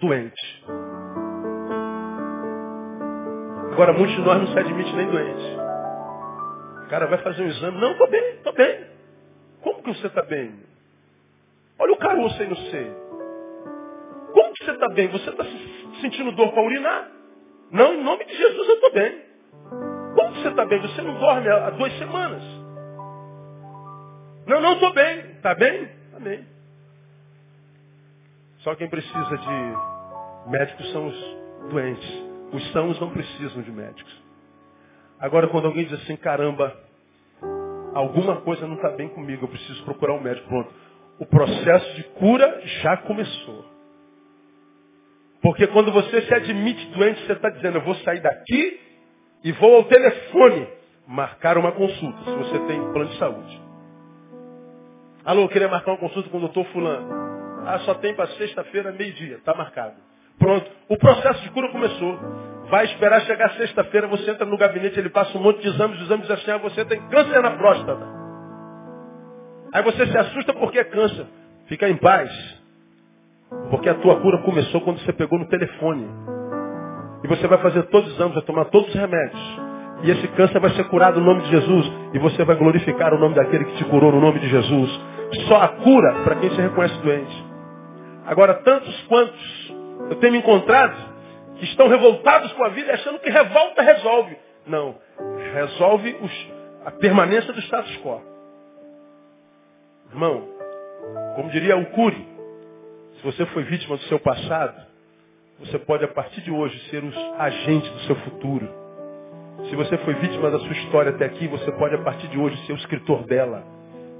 [0.00, 0.64] doente.
[3.72, 5.44] Agora, muitos de nós não se admitem nem doentes.
[6.84, 7.80] O cara vai fazer um exame.
[7.80, 8.86] Não, estou bem, estou bem.
[9.62, 10.54] Como que você está bem?
[11.78, 12.94] Olha o caroço aí no seio.
[14.32, 15.08] Como que você está bem?
[15.08, 15.44] Você está
[16.00, 17.10] sentindo dor para urinar?
[17.72, 19.22] Não, em nome de Jesus eu estou bem.
[20.14, 20.80] Como que você está bem?
[20.80, 22.42] Você não dorme há duas semanas.
[24.46, 25.18] Não, não estou bem.
[25.32, 25.82] Está bem?
[25.82, 26.53] Está bem.
[28.64, 31.36] Só quem precisa de médicos são os
[31.70, 32.24] doentes.
[32.50, 34.24] Os sãos não precisam de médicos.
[35.20, 36.74] Agora, quando alguém diz assim, caramba,
[37.94, 40.48] alguma coisa não está bem comigo, eu preciso procurar um médico.
[40.48, 40.72] Pronto.
[41.18, 43.66] O processo de cura já começou.
[45.42, 48.80] Porque quando você se admite doente, você está dizendo, eu vou sair daqui
[49.44, 50.66] e vou ao telefone
[51.06, 53.62] marcar uma consulta, se você tem plano de saúde.
[55.22, 57.33] Alô, eu queria marcar uma consulta com o doutor fulano.
[57.66, 59.36] Ah, só tem para sexta-feira, meio-dia.
[59.36, 59.94] Está marcado.
[60.38, 60.70] Pronto.
[60.88, 62.18] O processo de cura começou.
[62.70, 66.04] Vai esperar chegar sexta-feira, você entra no gabinete, ele passa um monte de exames, os
[66.04, 68.06] exames assim, ah, você tem câncer na próstata.
[69.72, 71.26] Aí você se assusta porque é câncer.
[71.66, 72.30] Fica em paz.
[73.70, 76.08] Porque a tua cura começou quando você pegou no telefone.
[77.22, 79.60] E você vai fazer todos os exames, vai tomar todos os remédios.
[80.02, 81.92] E esse câncer vai ser curado no nome de Jesus.
[82.12, 85.00] E você vai glorificar o nome daquele que te curou no nome de Jesus.
[85.48, 87.43] Só a cura para quem se reconhece doente.
[88.26, 89.74] Agora, tantos quantos
[90.10, 90.96] eu tenho me encontrado
[91.56, 94.36] que estão revoltados com a vida achando que revolta resolve.
[94.66, 94.96] Não.
[95.52, 96.46] Resolve os,
[96.84, 98.20] a permanência do status quo.
[100.10, 100.48] Irmão,
[101.36, 102.26] como diria o Cury,
[103.16, 104.80] se você foi vítima do seu passado,
[105.58, 108.68] você pode a partir de hoje ser os agentes do seu futuro.
[109.68, 112.56] Se você foi vítima da sua história até aqui, você pode a partir de hoje
[112.66, 113.73] ser o escritor dela.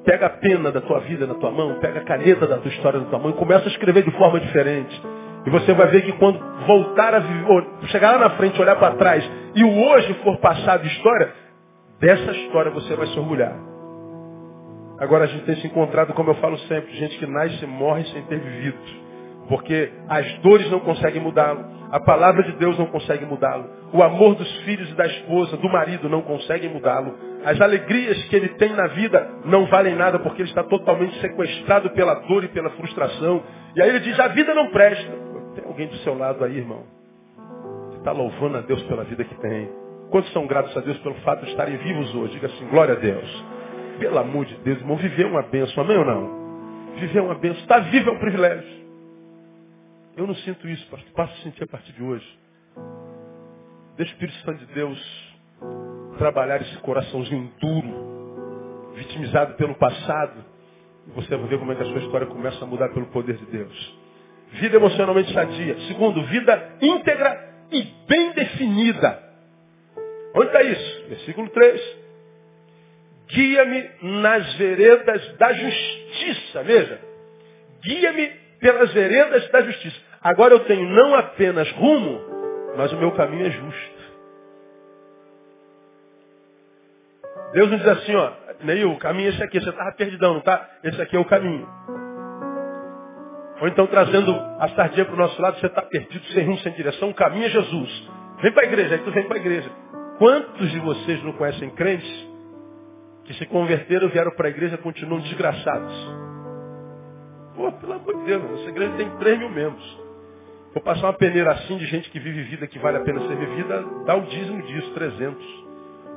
[0.05, 3.01] Pega a pena da tua vida na tua mão, pega a caneta da tua história
[3.01, 5.03] na tua mão e começa a escrever de forma diferente.
[5.47, 8.97] E você vai ver que quando voltar a viver, chegar lá na frente, olhar para
[8.97, 11.33] trás e o hoje for passado história,
[12.01, 13.57] dessa história você vai se orgulhar.
[14.99, 18.05] Agora a gente tem se encontrado, como eu falo sempre, gente que nasce e morre
[18.05, 18.79] sem ter vivido.
[19.49, 21.65] Porque as dores não conseguem mudá-lo.
[21.91, 23.69] A palavra de Deus não consegue mudá-lo.
[23.93, 27.15] O amor dos filhos e da esposa, do marido, não conseguem mudá-lo.
[27.45, 31.91] As alegrias que ele tem na vida não valem nada porque ele está totalmente sequestrado
[31.91, 33.43] pela dor e pela frustração.
[33.77, 35.13] E aí ele diz, a vida não presta.
[35.55, 36.85] Tem alguém do seu lado aí, irmão?
[37.91, 39.71] Você está louvando a Deus pela vida que tem.
[40.11, 42.33] Quantos são gratos a Deus pelo fato de estarem vivos hoje?
[42.33, 43.45] Diga assim, glória a Deus.
[43.99, 46.95] Pelo amor de Deus, irmão, viver é uma bênção, amém ou não?
[46.97, 47.61] Viver é uma bênção.
[47.61, 48.85] Estar vivo é um privilégio.
[50.17, 51.13] Eu não sinto isso, pastor.
[51.13, 52.39] Passo a sentir a partir de hoje.
[53.97, 55.35] Deixa o Espírito Santo de Deus
[56.15, 60.45] trabalhar esse coraçãozinho duro, vitimizado pelo passado.
[61.07, 63.37] E você vai ver como é que a sua história começa a mudar pelo poder
[63.37, 63.99] de Deus.
[64.53, 65.79] Vida emocionalmente sadia.
[65.89, 69.23] Segundo, vida íntegra e bem definida.
[70.35, 71.09] Onde está isso?
[71.09, 72.05] Versículo 3.
[73.29, 76.63] Guia-me nas veredas da justiça.
[76.63, 77.01] Veja.
[77.83, 78.29] Guia-me
[78.61, 79.97] pelas veredas da justiça.
[80.23, 82.21] Agora eu tenho não apenas rumo,
[82.77, 83.94] mas o meu caminho é justo.
[87.55, 88.33] Deus nos diz assim, ó,
[88.65, 90.69] Neil, o caminho é esse aqui, você estava perdidão, não tá?
[90.83, 91.67] Esse aqui é o caminho.
[93.61, 96.73] Ou então trazendo a sardinha para o nosso lado, você está perdido, sem rumo, sem
[96.73, 98.11] direção, o caminho é Jesus.
[98.43, 99.71] Vem para a igreja, aí tu vem para a igreja.
[100.19, 102.29] Quantos de vocês não conhecem crentes
[103.25, 105.95] que se converteram, vieram para a igreja e continuam desgraçados?
[107.55, 110.05] Pô, pelo amor de Deus, essa igreja tem 3 mil membros.
[110.75, 113.37] Vou passar uma peneira assim de gente que vive vida que vale a pena ser
[113.37, 115.64] vivida, dá o dízimo disso, 300.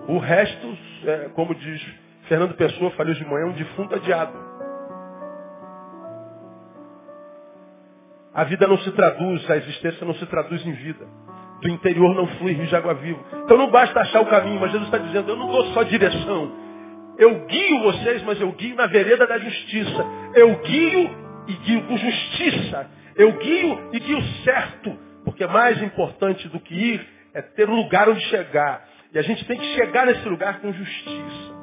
[0.07, 1.85] O resto, é, como diz
[2.27, 4.33] Fernando Pessoa, falei de manhã, é um defunto adiado.
[8.33, 11.05] A vida não se traduz, a existência não se traduz em vida.
[11.61, 13.19] Do interior não flui rio de água viva.
[13.43, 16.51] Então não basta achar o caminho, mas Jesus está dizendo, eu não dou só direção.
[17.17, 20.05] Eu guio vocês, mas eu guio na vereda da justiça.
[20.35, 21.09] Eu guio
[21.47, 22.87] e guio com justiça.
[23.15, 24.95] Eu guio e guio certo.
[25.25, 28.87] Porque mais importante do que ir é ter um lugar onde chegar.
[29.18, 31.55] E a gente tem que chegar nesse lugar com justiça.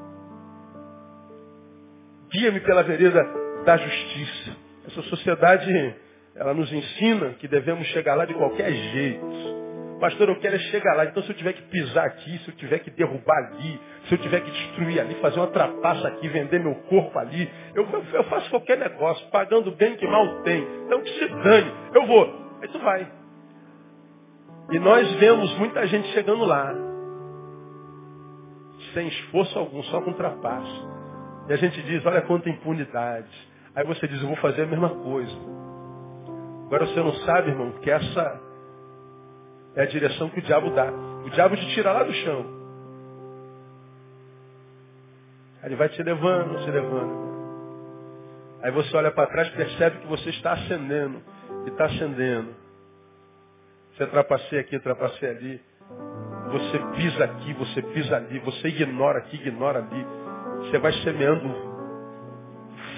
[2.32, 3.24] Guia-me pela vereda
[3.64, 4.56] da justiça.
[4.88, 5.94] Essa sociedade,
[6.34, 9.24] ela nos ensina que devemos chegar lá de qualquer jeito.
[10.00, 11.04] Pastor, eu quero é chegar lá.
[11.04, 14.18] Então, se eu tiver que pisar aqui, se eu tiver que derrubar ali, se eu
[14.18, 18.50] tiver que destruir ali, fazer uma trapaça aqui, vender meu corpo ali, eu, eu faço
[18.50, 20.60] qualquer negócio, pagando bem que mal tem.
[20.86, 21.72] Então, que se dane.
[21.94, 22.58] Eu vou.
[22.60, 23.08] Aí tu vai.
[24.72, 26.93] E nós vemos muita gente chegando lá,
[28.94, 30.94] sem esforço algum, só com trapaça.
[31.48, 33.28] E a gente diz, olha quanta impunidade.
[33.74, 35.36] Aí você diz, eu vou fazer a mesma coisa.
[36.66, 38.40] Agora você não sabe, irmão, que essa
[39.76, 40.90] é a direção que o diabo dá.
[41.24, 42.46] O diabo te tira lá do chão.
[45.64, 47.24] Ele vai te levando, te levando.
[48.62, 51.22] Aí você olha para trás e percebe que você está ascendendo.
[51.66, 52.54] E está ascendendo.
[53.96, 55.60] Você trapaceia aqui, trapaceia ali.
[56.54, 58.38] Você pisa aqui, você pisa ali.
[58.38, 60.06] Você ignora aqui, ignora ali.
[60.58, 61.52] Você vai semeando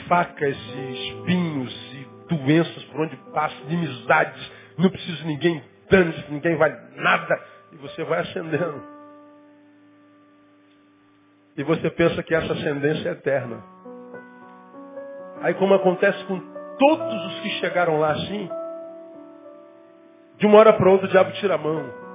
[0.07, 4.53] facas e espinhos e doenças por onde passa, inimizades.
[4.77, 7.41] Não precisa de ninguém dane-se, ninguém vale nada.
[7.73, 8.83] E você vai ascendendo.
[11.57, 13.65] E você pensa que essa ascendência é eterna.
[15.41, 16.39] Aí como acontece com
[16.79, 18.51] todos os que chegaram lá assim,
[20.37, 22.06] de uma hora para outra o diabo tira a mão.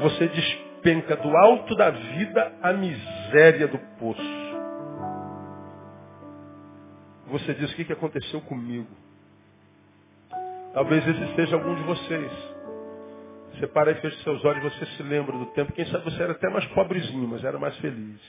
[0.00, 4.44] Você despenca do alto da vida a miséria do poço.
[7.28, 8.88] Você diz, o que aconteceu comigo?
[10.72, 12.32] Talvez esse seja algum de vocês.
[13.52, 15.72] Você para e fecha seus olhos, você se lembra do tempo.
[15.72, 18.20] Quem sabe você era até mais pobrezinho, mas era mais feliz.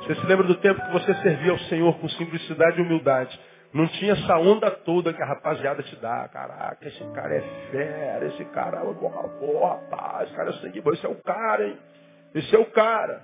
[0.00, 3.40] Você se lembra do tempo que você servia ao Senhor com simplicidade e humildade.
[3.74, 6.28] Não tinha essa onda toda que a rapaziada te dá.
[6.28, 7.40] Caraca, esse cara é
[7.72, 11.16] fera, esse cara é porra, porra, rapaz, esse cara é sangue bom, esse é o
[11.16, 11.76] cara, hein?
[12.36, 13.20] Esse é o cara.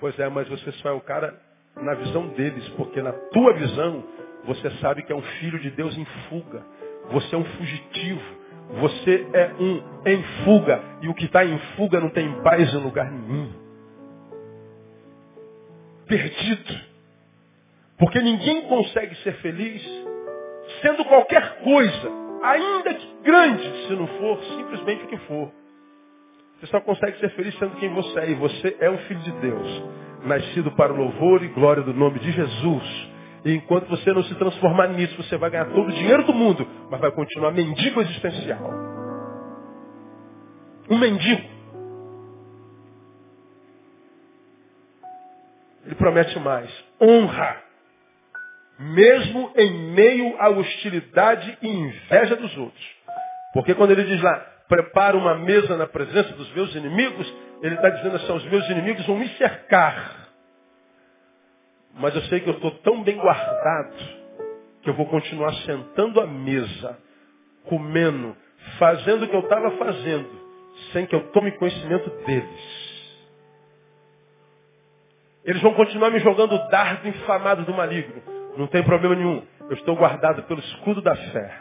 [0.00, 1.34] Pois é, mas você só é o cara
[1.76, 4.02] na visão deles, porque na tua visão
[4.46, 6.62] você sabe que é um filho de Deus em fuga.
[7.10, 8.40] Você é um fugitivo.
[8.80, 10.80] Você é um em fuga.
[11.02, 13.52] E o que está em fuga não tem paz em lugar nenhum.
[16.06, 16.89] Perdido.
[18.00, 19.82] Porque ninguém consegue ser feliz
[20.80, 22.10] sendo qualquer coisa,
[22.42, 25.52] ainda que grande, se não for simplesmente o que for.
[26.58, 28.30] Você só consegue ser feliz sendo quem você é.
[28.30, 29.84] E você é um filho de Deus,
[30.24, 33.10] nascido para o louvor e glória do nome de Jesus.
[33.44, 36.66] E enquanto você não se transformar nisso, você vai ganhar todo o dinheiro do mundo,
[36.90, 38.70] mas vai continuar mendigo existencial.
[40.88, 41.48] Um mendigo.
[45.84, 46.70] Ele promete mais.
[47.00, 47.69] Honra.
[48.80, 52.96] Mesmo em meio à hostilidade e inveja dos outros.
[53.52, 54.34] Porque quando ele diz lá,
[54.66, 57.30] prepara uma mesa na presença dos meus inimigos,
[57.62, 60.28] ele está dizendo assim, os meus inimigos vão me cercar.
[61.94, 63.96] Mas eu sei que eu estou tão bem guardado
[64.80, 66.98] que eu vou continuar sentando à mesa,
[67.64, 68.34] comendo,
[68.78, 70.30] fazendo o que eu estava fazendo,
[70.92, 72.80] sem que eu tome conhecimento deles.
[75.44, 78.39] Eles vão continuar me jogando o dardo inflamado do maligno.
[78.56, 79.42] Não tem problema nenhum.
[79.68, 81.58] Eu estou guardado pelo escudo da fé.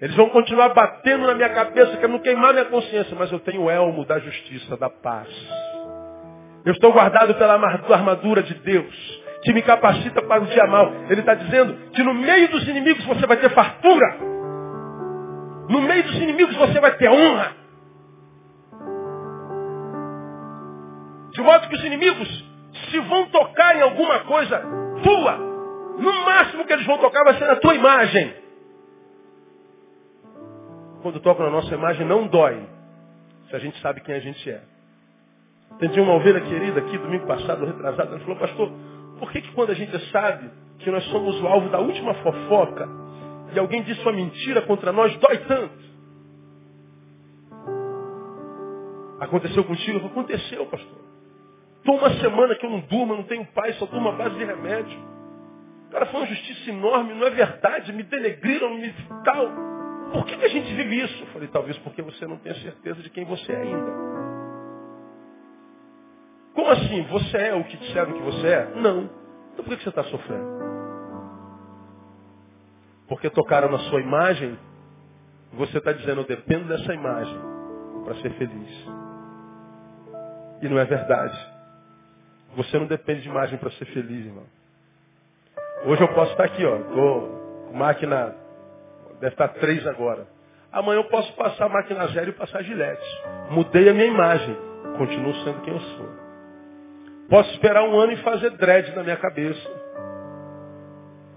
[0.00, 3.70] Eles vão continuar batendo na minha cabeça, querendo queimar minha consciência, mas eu tenho o
[3.70, 5.28] elmo da justiça, da paz.
[6.64, 10.92] Eu estou guardado pela armadura de Deus, que me capacita para o dia mal.
[11.10, 14.16] Ele está dizendo que no meio dos inimigos você vai ter fartura.
[15.68, 17.52] No meio dos inimigos você vai ter honra.
[21.32, 22.44] De modo que os inimigos,
[22.90, 25.36] se vão tocar em alguma coisa tua,
[25.98, 28.34] no máximo que eles vão tocar vai ser na tua imagem.
[31.02, 32.66] Quando tocam na nossa imagem não dói,
[33.48, 34.62] se a gente sabe quem a gente é.
[35.78, 38.72] Tem uma ovelha querida aqui, domingo passado, retrasado, ela falou, pastor,
[39.18, 42.88] por que, que quando a gente sabe que nós somos o alvo da última fofoca
[43.52, 45.88] e alguém disse uma mentira contra nós, dói tanto?
[49.20, 50.06] Aconteceu contigo?
[50.06, 50.98] Aconteceu, pastor.
[51.78, 54.44] Estou uma semana que eu não durmo, não tenho paz, só durmo a base de
[54.44, 54.98] remédio.
[55.90, 58.92] Cara, foi uma justiça enorme, não é verdade, me denegriram, me
[59.24, 59.48] tal.
[60.12, 61.22] Por que, que a gente vive isso?
[61.22, 64.08] Eu falei, talvez porque você não tem certeza de quem você é ainda.
[66.54, 67.02] Como assim?
[67.04, 68.72] Você é o que disseram que você é?
[68.76, 69.10] Não.
[69.52, 70.58] Então por que você está sofrendo?
[73.08, 74.58] Porque tocaram na sua imagem,
[75.54, 77.38] você está dizendo, eu dependo dessa imagem
[78.04, 78.86] para ser feliz.
[80.60, 81.57] E não é verdade.
[82.58, 84.42] Você não depende de imagem para ser feliz, irmão.
[85.84, 86.76] Hoje eu posso estar aqui, ó.
[86.76, 88.34] Com máquina.
[89.20, 90.26] Deve estar três agora.
[90.72, 93.22] Amanhã eu posso passar a máquina zero e passar gilete.
[93.50, 94.56] Mudei a minha imagem.
[94.96, 96.08] Continuo sendo quem eu sou.
[97.30, 99.70] Posso esperar um ano e fazer dread na minha cabeça.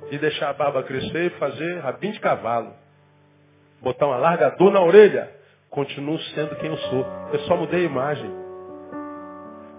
[0.09, 2.73] E deixar a barba crescer e fazer rabinho de cavalo.
[3.79, 5.29] Botar um alargador na orelha.
[5.69, 7.05] Continuo sendo quem eu sou.
[7.31, 8.50] Eu só mudei a imagem.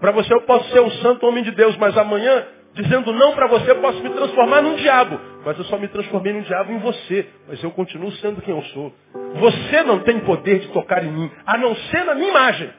[0.03, 3.47] Para você eu posso ser um santo homem de Deus, mas amanhã, dizendo não para
[3.47, 5.17] você, eu posso me transformar num diabo.
[5.45, 7.25] Mas eu só me transformei num diabo em você.
[7.47, 8.93] Mas eu continuo sendo quem eu sou.
[9.35, 12.69] Você não tem poder de tocar em mim, a não ser na minha imagem.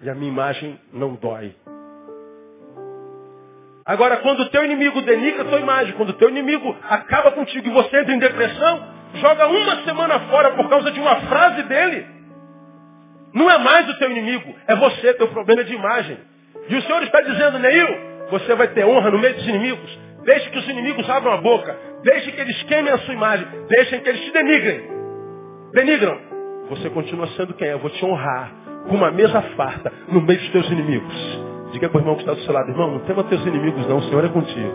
[0.00, 1.56] E a minha imagem não dói.
[3.84, 7.66] Agora, quando o teu inimigo denigra a tua imagem, quando o teu inimigo acaba contigo
[7.66, 12.06] e você entra em depressão, joga uma semana fora por causa de uma frase dele.
[13.34, 16.29] Não é mais o teu inimigo, é você, teu problema é de imagem.
[16.68, 17.88] E o Senhor está dizendo, Neil,
[18.30, 19.98] você vai ter honra no meio dos inimigos.
[20.24, 21.76] Deixe que os inimigos abram a boca.
[22.02, 23.46] Deixe que eles queimem a sua imagem.
[23.68, 24.82] Deixem que eles te denigrem.
[25.72, 26.18] Denigram.
[26.68, 27.72] Você continua sendo quem é.
[27.72, 28.52] Eu vou te honrar
[28.88, 31.14] com uma mesa farta no meio dos teus inimigos.
[31.72, 33.98] Diga para o irmão que está do seu lado, irmão, não tema teus inimigos não,
[33.98, 34.72] o Senhor é contigo.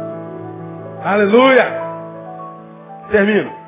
[1.04, 1.66] Aleluia!
[3.10, 3.59] Termino.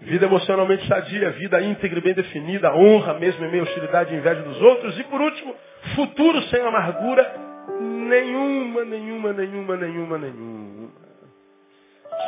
[0.00, 4.16] Vida emocionalmente sadia, vida íntegra e bem definida, honra mesmo em meio à hostilidade e
[4.16, 4.98] inveja dos outros.
[4.98, 5.54] E por último,
[5.94, 10.90] futuro sem amargura nenhuma, nenhuma, nenhuma, nenhuma, nenhuma.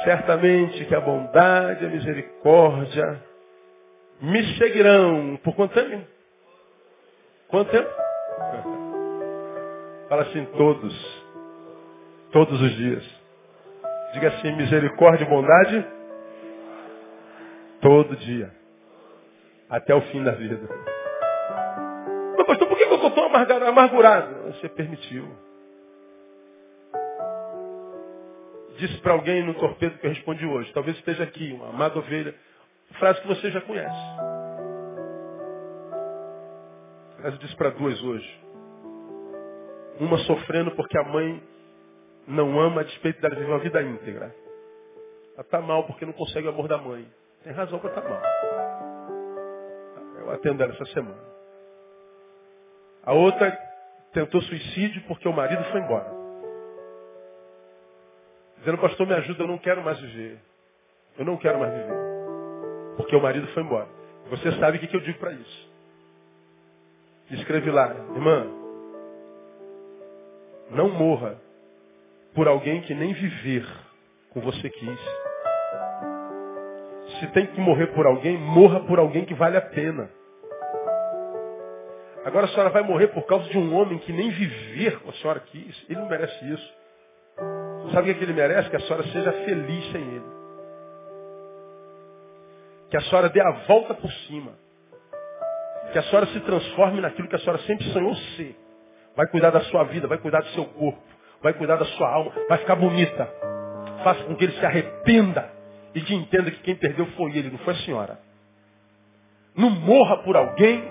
[0.04, 3.22] Certamente que a bondade e a misericórdia
[4.20, 5.38] me seguirão.
[5.42, 6.06] Por quanto tempo?
[7.48, 7.88] Quanto tempo?
[10.08, 11.22] Fala assim, todos.
[12.32, 13.04] Todos os dias.
[14.12, 15.86] Diga assim, misericórdia e bondade.
[17.82, 18.54] Todo dia.
[19.68, 20.56] Até o fim da vida.
[22.36, 23.26] Mas pastor, por que eu estou tão
[23.66, 24.52] amargurado?
[24.52, 25.28] Você permitiu.
[28.78, 30.72] Disse para alguém no torpedo que eu respondi hoje.
[30.72, 32.32] Talvez esteja aqui, uma amada ovelha.
[33.00, 34.00] Frase que você já conhece.
[37.18, 38.40] Mas eu disse para duas hoje.
[39.98, 41.42] Uma sofrendo porque a mãe
[42.28, 44.34] não ama a despeito dela viver uma vida íntegra.
[45.34, 47.06] Ela está mal porque não consegue o amor da mãe.
[47.42, 48.22] Tem razão para estar tá mal.
[50.20, 51.32] Eu atendo ela essa semana.
[53.04, 53.50] A outra
[54.12, 56.10] tentou suicídio porque o marido foi embora.
[58.58, 60.38] Dizendo, pastor, me ajuda, eu não quero mais viver.
[61.18, 61.98] Eu não quero mais viver.
[62.96, 63.88] Porque o marido foi embora.
[64.30, 65.72] Você sabe o que eu digo para isso.
[67.30, 68.46] Escreve lá, irmã,
[70.70, 71.40] não morra
[72.34, 73.66] por alguém que nem viver
[74.30, 75.00] com você quis.
[77.22, 80.10] Se tem que morrer por alguém, morra por alguém que vale a pena.
[82.24, 85.12] Agora a senhora vai morrer por causa de um homem que nem viver com a
[85.12, 85.86] senhora quis.
[85.88, 86.74] Ele não merece isso.
[87.92, 88.68] Sabe o que ele merece?
[88.68, 90.24] Que a senhora seja feliz sem ele.
[92.90, 94.54] Que a senhora dê a volta por cima.
[95.92, 98.56] Que a senhora se transforme naquilo que a senhora sempre sonhou ser.
[99.14, 101.00] Vai cuidar da sua vida, vai cuidar do seu corpo,
[101.40, 103.32] vai cuidar da sua alma, vai ficar bonita.
[104.02, 105.61] Faça com que ele se arrependa
[105.94, 108.20] e que entenda que quem perdeu foi ele, não foi a senhora.
[109.54, 110.82] Não morra por alguém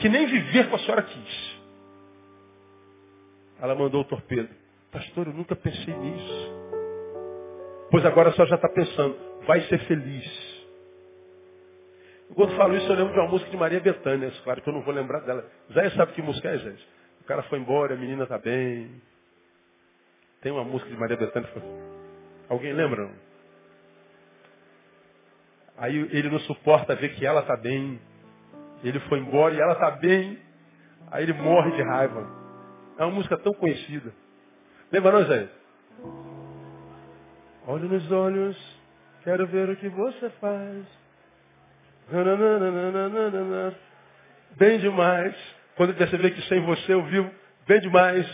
[0.00, 1.60] que nem viver com a senhora quis.
[3.60, 4.48] Ela mandou o torpedo.
[4.90, 6.60] Pastor, eu nunca pensei nisso.
[7.90, 9.16] Pois agora a senhora já está pensando,
[9.46, 10.50] vai ser feliz.
[12.34, 14.82] Quando falo isso, eu lembro de uma música de Maria Bethânia, claro que eu não
[14.82, 15.44] vou lembrar dela.
[15.72, 16.74] Zé sabe que música é, Zé?
[17.20, 18.90] O cara foi embora, a menina está bem.
[20.40, 21.50] Tem uma música de Maria Bethânia.
[22.48, 23.02] Alguém lembra?
[23.02, 23.29] Não?
[25.80, 27.98] Aí ele não suporta ver que ela está bem.
[28.84, 30.38] Ele foi embora e ela está bem.
[31.10, 32.28] Aí ele morre de raiva.
[32.98, 34.12] É uma música tão conhecida.
[34.92, 35.48] Lembra não, Zé?
[37.66, 38.80] Olho nos olhos,
[39.24, 40.84] quero ver o que você faz.
[44.56, 45.34] Bem demais.
[45.76, 47.30] Quando perceber que sem você eu vivo,
[47.66, 48.26] bem demais.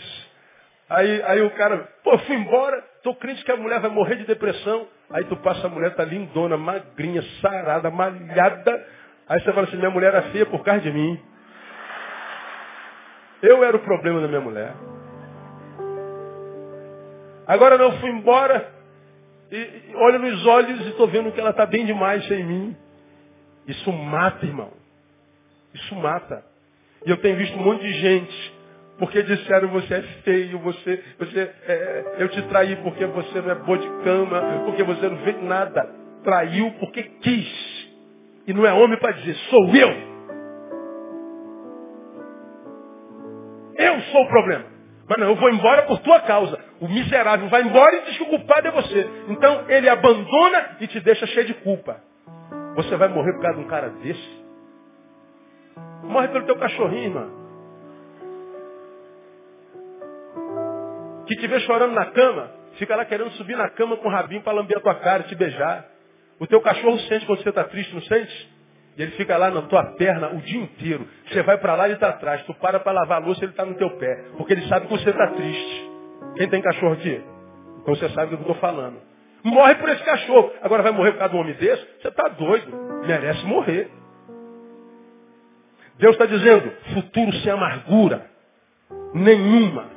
[0.89, 4.25] Aí, aí o cara, pô, fui embora, tô crente que a mulher vai morrer de
[4.25, 4.85] depressão.
[5.09, 8.85] Aí tu passa a mulher, tá lindona, magrinha, sarada, malhada.
[9.29, 11.17] Aí você fala assim, minha mulher era feia por causa de mim.
[13.41, 14.73] Eu era o problema da minha mulher.
[17.47, 18.73] Agora não fui embora,
[19.49, 22.75] e, e olho nos olhos e estou vendo que ela está bem demais sem mim.
[23.65, 24.73] Isso mata, irmão.
[25.73, 26.43] Isso mata.
[27.05, 28.53] E eu tenho visto um monte de gente,
[28.99, 33.55] porque disseram você é feio, você, você é, eu te traí porque você não é
[33.55, 35.87] boa de cama, porque você não fez nada.
[36.23, 37.87] Traiu porque quis.
[38.47, 39.89] E não é homem para dizer, sou eu.
[43.75, 44.65] Eu sou o problema.
[45.07, 46.59] Mas não, eu vou embora por tua causa.
[46.81, 49.09] O miserável vai embora e diz que o culpado é você.
[49.29, 52.01] Então ele abandona e te deixa cheio de culpa.
[52.75, 54.45] Você vai morrer por causa de um cara desse?
[56.03, 57.46] Morre pelo teu cachorrinho, irmão.
[61.27, 64.41] Que te vê chorando na cama, fica lá querendo subir na cama com o rabinho
[64.41, 65.85] para lamber a tua cara te beijar.
[66.39, 68.57] O teu cachorro sente quando você está triste, não sente?
[68.97, 71.07] E ele fica lá na tua perna o dia inteiro.
[71.27, 72.41] Você vai para lá e ele está atrás.
[72.43, 74.25] Tu para para lavar a louça ele está no teu pé.
[74.37, 75.91] Porque ele sabe que você está triste.
[76.35, 77.21] Quem tem cachorro aqui?
[77.81, 78.97] Então você sabe do que eu estou falando.
[79.43, 80.51] Morre por esse cachorro.
[80.63, 81.85] Agora vai morrer por causa de um homem desse?
[82.01, 83.05] Você está doido.
[83.05, 83.91] Merece morrer.
[85.99, 88.25] Deus está dizendo, futuro sem amargura.
[89.13, 89.96] Nenhuma.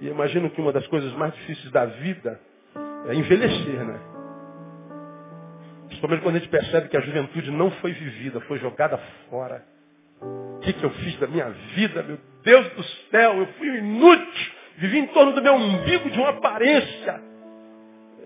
[0.00, 2.40] E imagino que uma das coisas mais difíceis da vida
[3.08, 4.00] é envelhecer, né?
[5.86, 8.98] Principalmente quando a gente percebe que a juventude não foi vivida, foi jogada
[9.30, 9.64] fora.
[10.20, 13.38] O que, que eu fiz da minha vida, meu Deus do céu?
[13.38, 14.52] Eu fui inútil.
[14.78, 17.22] Vivi em torno do meu umbigo de uma aparência.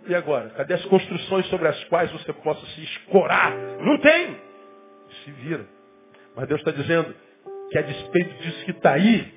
[0.06, 0.50] E agora?
[0.50, 3.52] Cadê as construções sobre as quais você possa se escorar?
[3.80, 4.36] Não tem.
[5.24, 5.66] Se vira.
[6.34, 7.14] Mas Deus está dizendo
[7.70, 9.32] que a despeito disso que está aí,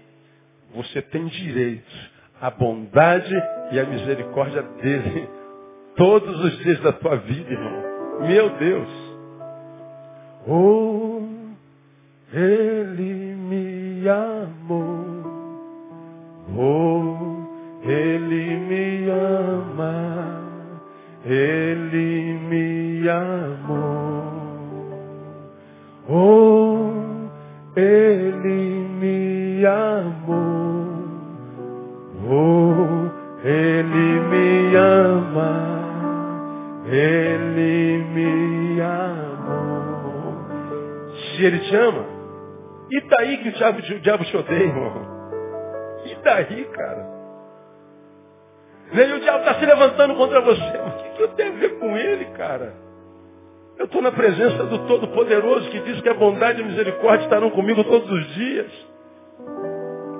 [0.73, 2.12] você tem direito
[2.43, 3.33] à bondade
[3.71, 5.29] e à misericórdia dele
[5.95, 8.27] todos os dias da tua vida, irmão.
[8.27, 8.89] Meu Deus.
[10.45, 11.21] Oh,
[12.33, 15.23] ele me amou.
[16.57, 20.43] Oh, ele me ama.
[21.25, 24.33] Ele me amou.
[26.09, 26.91] Oh,
[27.77, 30.42] Ele me amou.
[32.29, 33.09] Oh,
[33.43, 35.83] Ele me ama.
[36.85, 40.35] Ele me amou.
[41.13, 42.13] Se Ele te ama,
[42.91, 44.93] e daí que o diabo, o diabo te odeia, irmão?
[46.05, 47.13] E daí, cara?
[48.91, 50.61] E o diabo está se levantando contra você.
[50.61, 52.73] O que, que eu tenho a ver com ele, cara?
[53.79, 57.49] Eu estou na presença do Todo-Poderoso que diz que a bondade e a misericórdia estarão
[57.49, 58.71] comigo todos os dias.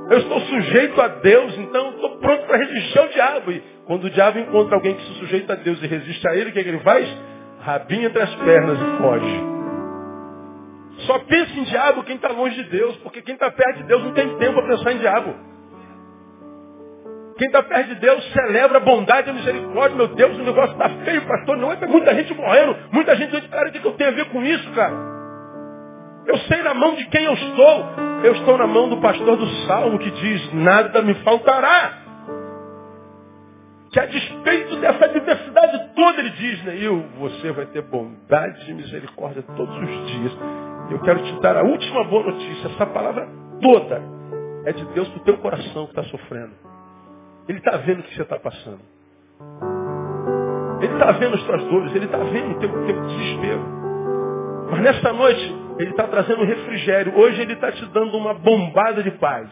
[0.10, 3.52] Eu estou sujeito a Deus, então estou pronto para resistir ao diabo.
[3.52, 6.50] E quando o diabo encontra alguém que se sujeita a Deus e resiste a ele,
[6.50, 7.08] o que, é que ele faz?
[7.62, 9.44] Rabinha entre as pernas e foge.
[11.08, 14.04] Só pensa em diabo quem está longe de Deus, porque quem está perto de Deus
[14.04, 15.34] não tem tempo para pensar em diabo.
[17.38, 19.98] Quem está perto de Deus celebra a bondade e a misericórdia.
[19.98, 21.58] Meu Deus, o negócio está feio, pastor.
[21.58, 23.50] Não é muita gente morrendo, muita gente doente.
[23.50, 25.13] Cara, o que eu tenho a ver com isso, cara?
[26.26, 27.86] Eu sei na mão de quem eu estou.
[28.24, 32.00] Eu estou na mão do pastor do Salmo que diz, nada me faltará.
[33.92, 39.44] Que a despeito dessa diversidade toda, ele diz, Neil, você vai ter bondade e misericórdia
[39.56, 40.32] todos os dias.
[40.90, 42.70] Eu quero te dar a última boa notícia.
[42.70, 43.28] Essa palavra
[43.62, 44.02] toda
[44.66, 46.54] é de Deus para o teu coração que está sofrendo.
[47.48, 48.80] Ele está vendo o que você está passando.
[50.82, 53.62] Ele está vendo as tuas dores, ele está vendo o teu, teu desespero.
[54.72, 57.18] Mas nessa noite, ele está trazendo refrigério.
[57.18, 59.50] Hoje ele está te dando uma bombada de paz.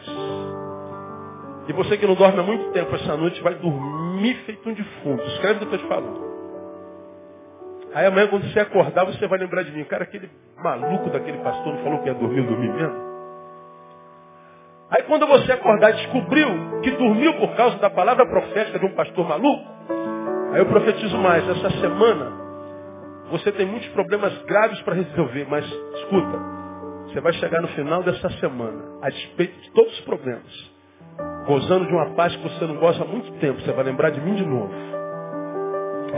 [1.68, 5.22] E você que não dorme há muito tempo essa noite vai dormir feito um defunto.
[5.28, 6.32] Escreve o que eu estou te falando.
[7.94, 9.84] Aí amanhã quando você acordar, você vai lembrar de mim.
[9.84, 10.30] Cara, aquele
[10.62, 13.12] maluco daquele pastor não falou que ia dormir, dormir mesmo?
[14.90, 16.48] Aí quando você acordar descobriu
[16.82, 19.64] que dormiu por causa da palavra profética de um pastor maluco,
[20.52, 22.41] aí eu profetizo mais, essa semana
[23.32, 26.38] você tem muitos problemas graves para resolver, mas escuta,
[27.06, 30.70] você vai chegar no final dessa semana, a despeito de todos os problemas,
[31.46, 34.20] gozando de uma paz que você não goza há muito tempo, você vai lembrar de
[34.20, 34.70] mim de novo.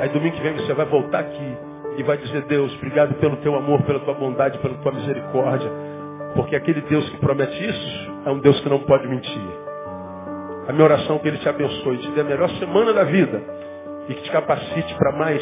[0.01, 1.57] Aí domingo que vem você vai voltar aqui
[1.99, 5.71] e vai dizer, Deus, obrigado pelo teu amor, pela tua bondade, pela tua misericórdia.
[6.35, 9.41] Porque aquele Deus que promete isso é um Deus que não pode mentir.
[10.67, 13.41] A minha oração é que Ele te abençoe, te dê a melhor semana da vida
[14.09, 15.41] e que te capacite para mais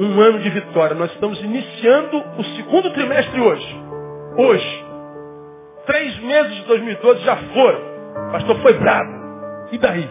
[0.00, 0.94] um ano de vitória.
[0.94, 3.82] Nós estamos iniciando o segundo trimestre hoje.
[4.36, 4.84] Hoje.
[5.86, 7.80] Três meses de 2012 já foram.
[8.28, 9.12] O pastor foi bravo.
[9.72, 10.10] E daí?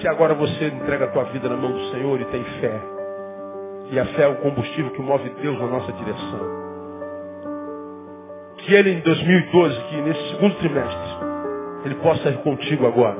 [0.00, 2.80] Se agora você entrega a tua vida na mão do Senhor e tem fé.
[3.90, 6.66] E a fé é o combustível que move Deus na nossa direção
[8.66, 11.10] que ele em 2012, que nesse segundo trimestre,
[11.84, 13.18] ele possa ir contigo agora.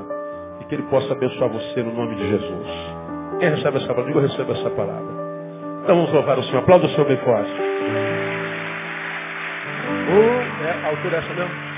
[0.60, 2.95] E que ele possa abençoar você no nome de Jesus.
[3.38, 4.04] Quem recebe essa palavra?
[4.06, 5.16] Diga, eu recebo essa palavra.
[5.82, 6.58] Então vamos louvar o Senhor.
[6.58, 7.52] Aplauda o Senhor bem forte.
[10.08, 11.76] Oh, é, a altura é essa mesmo?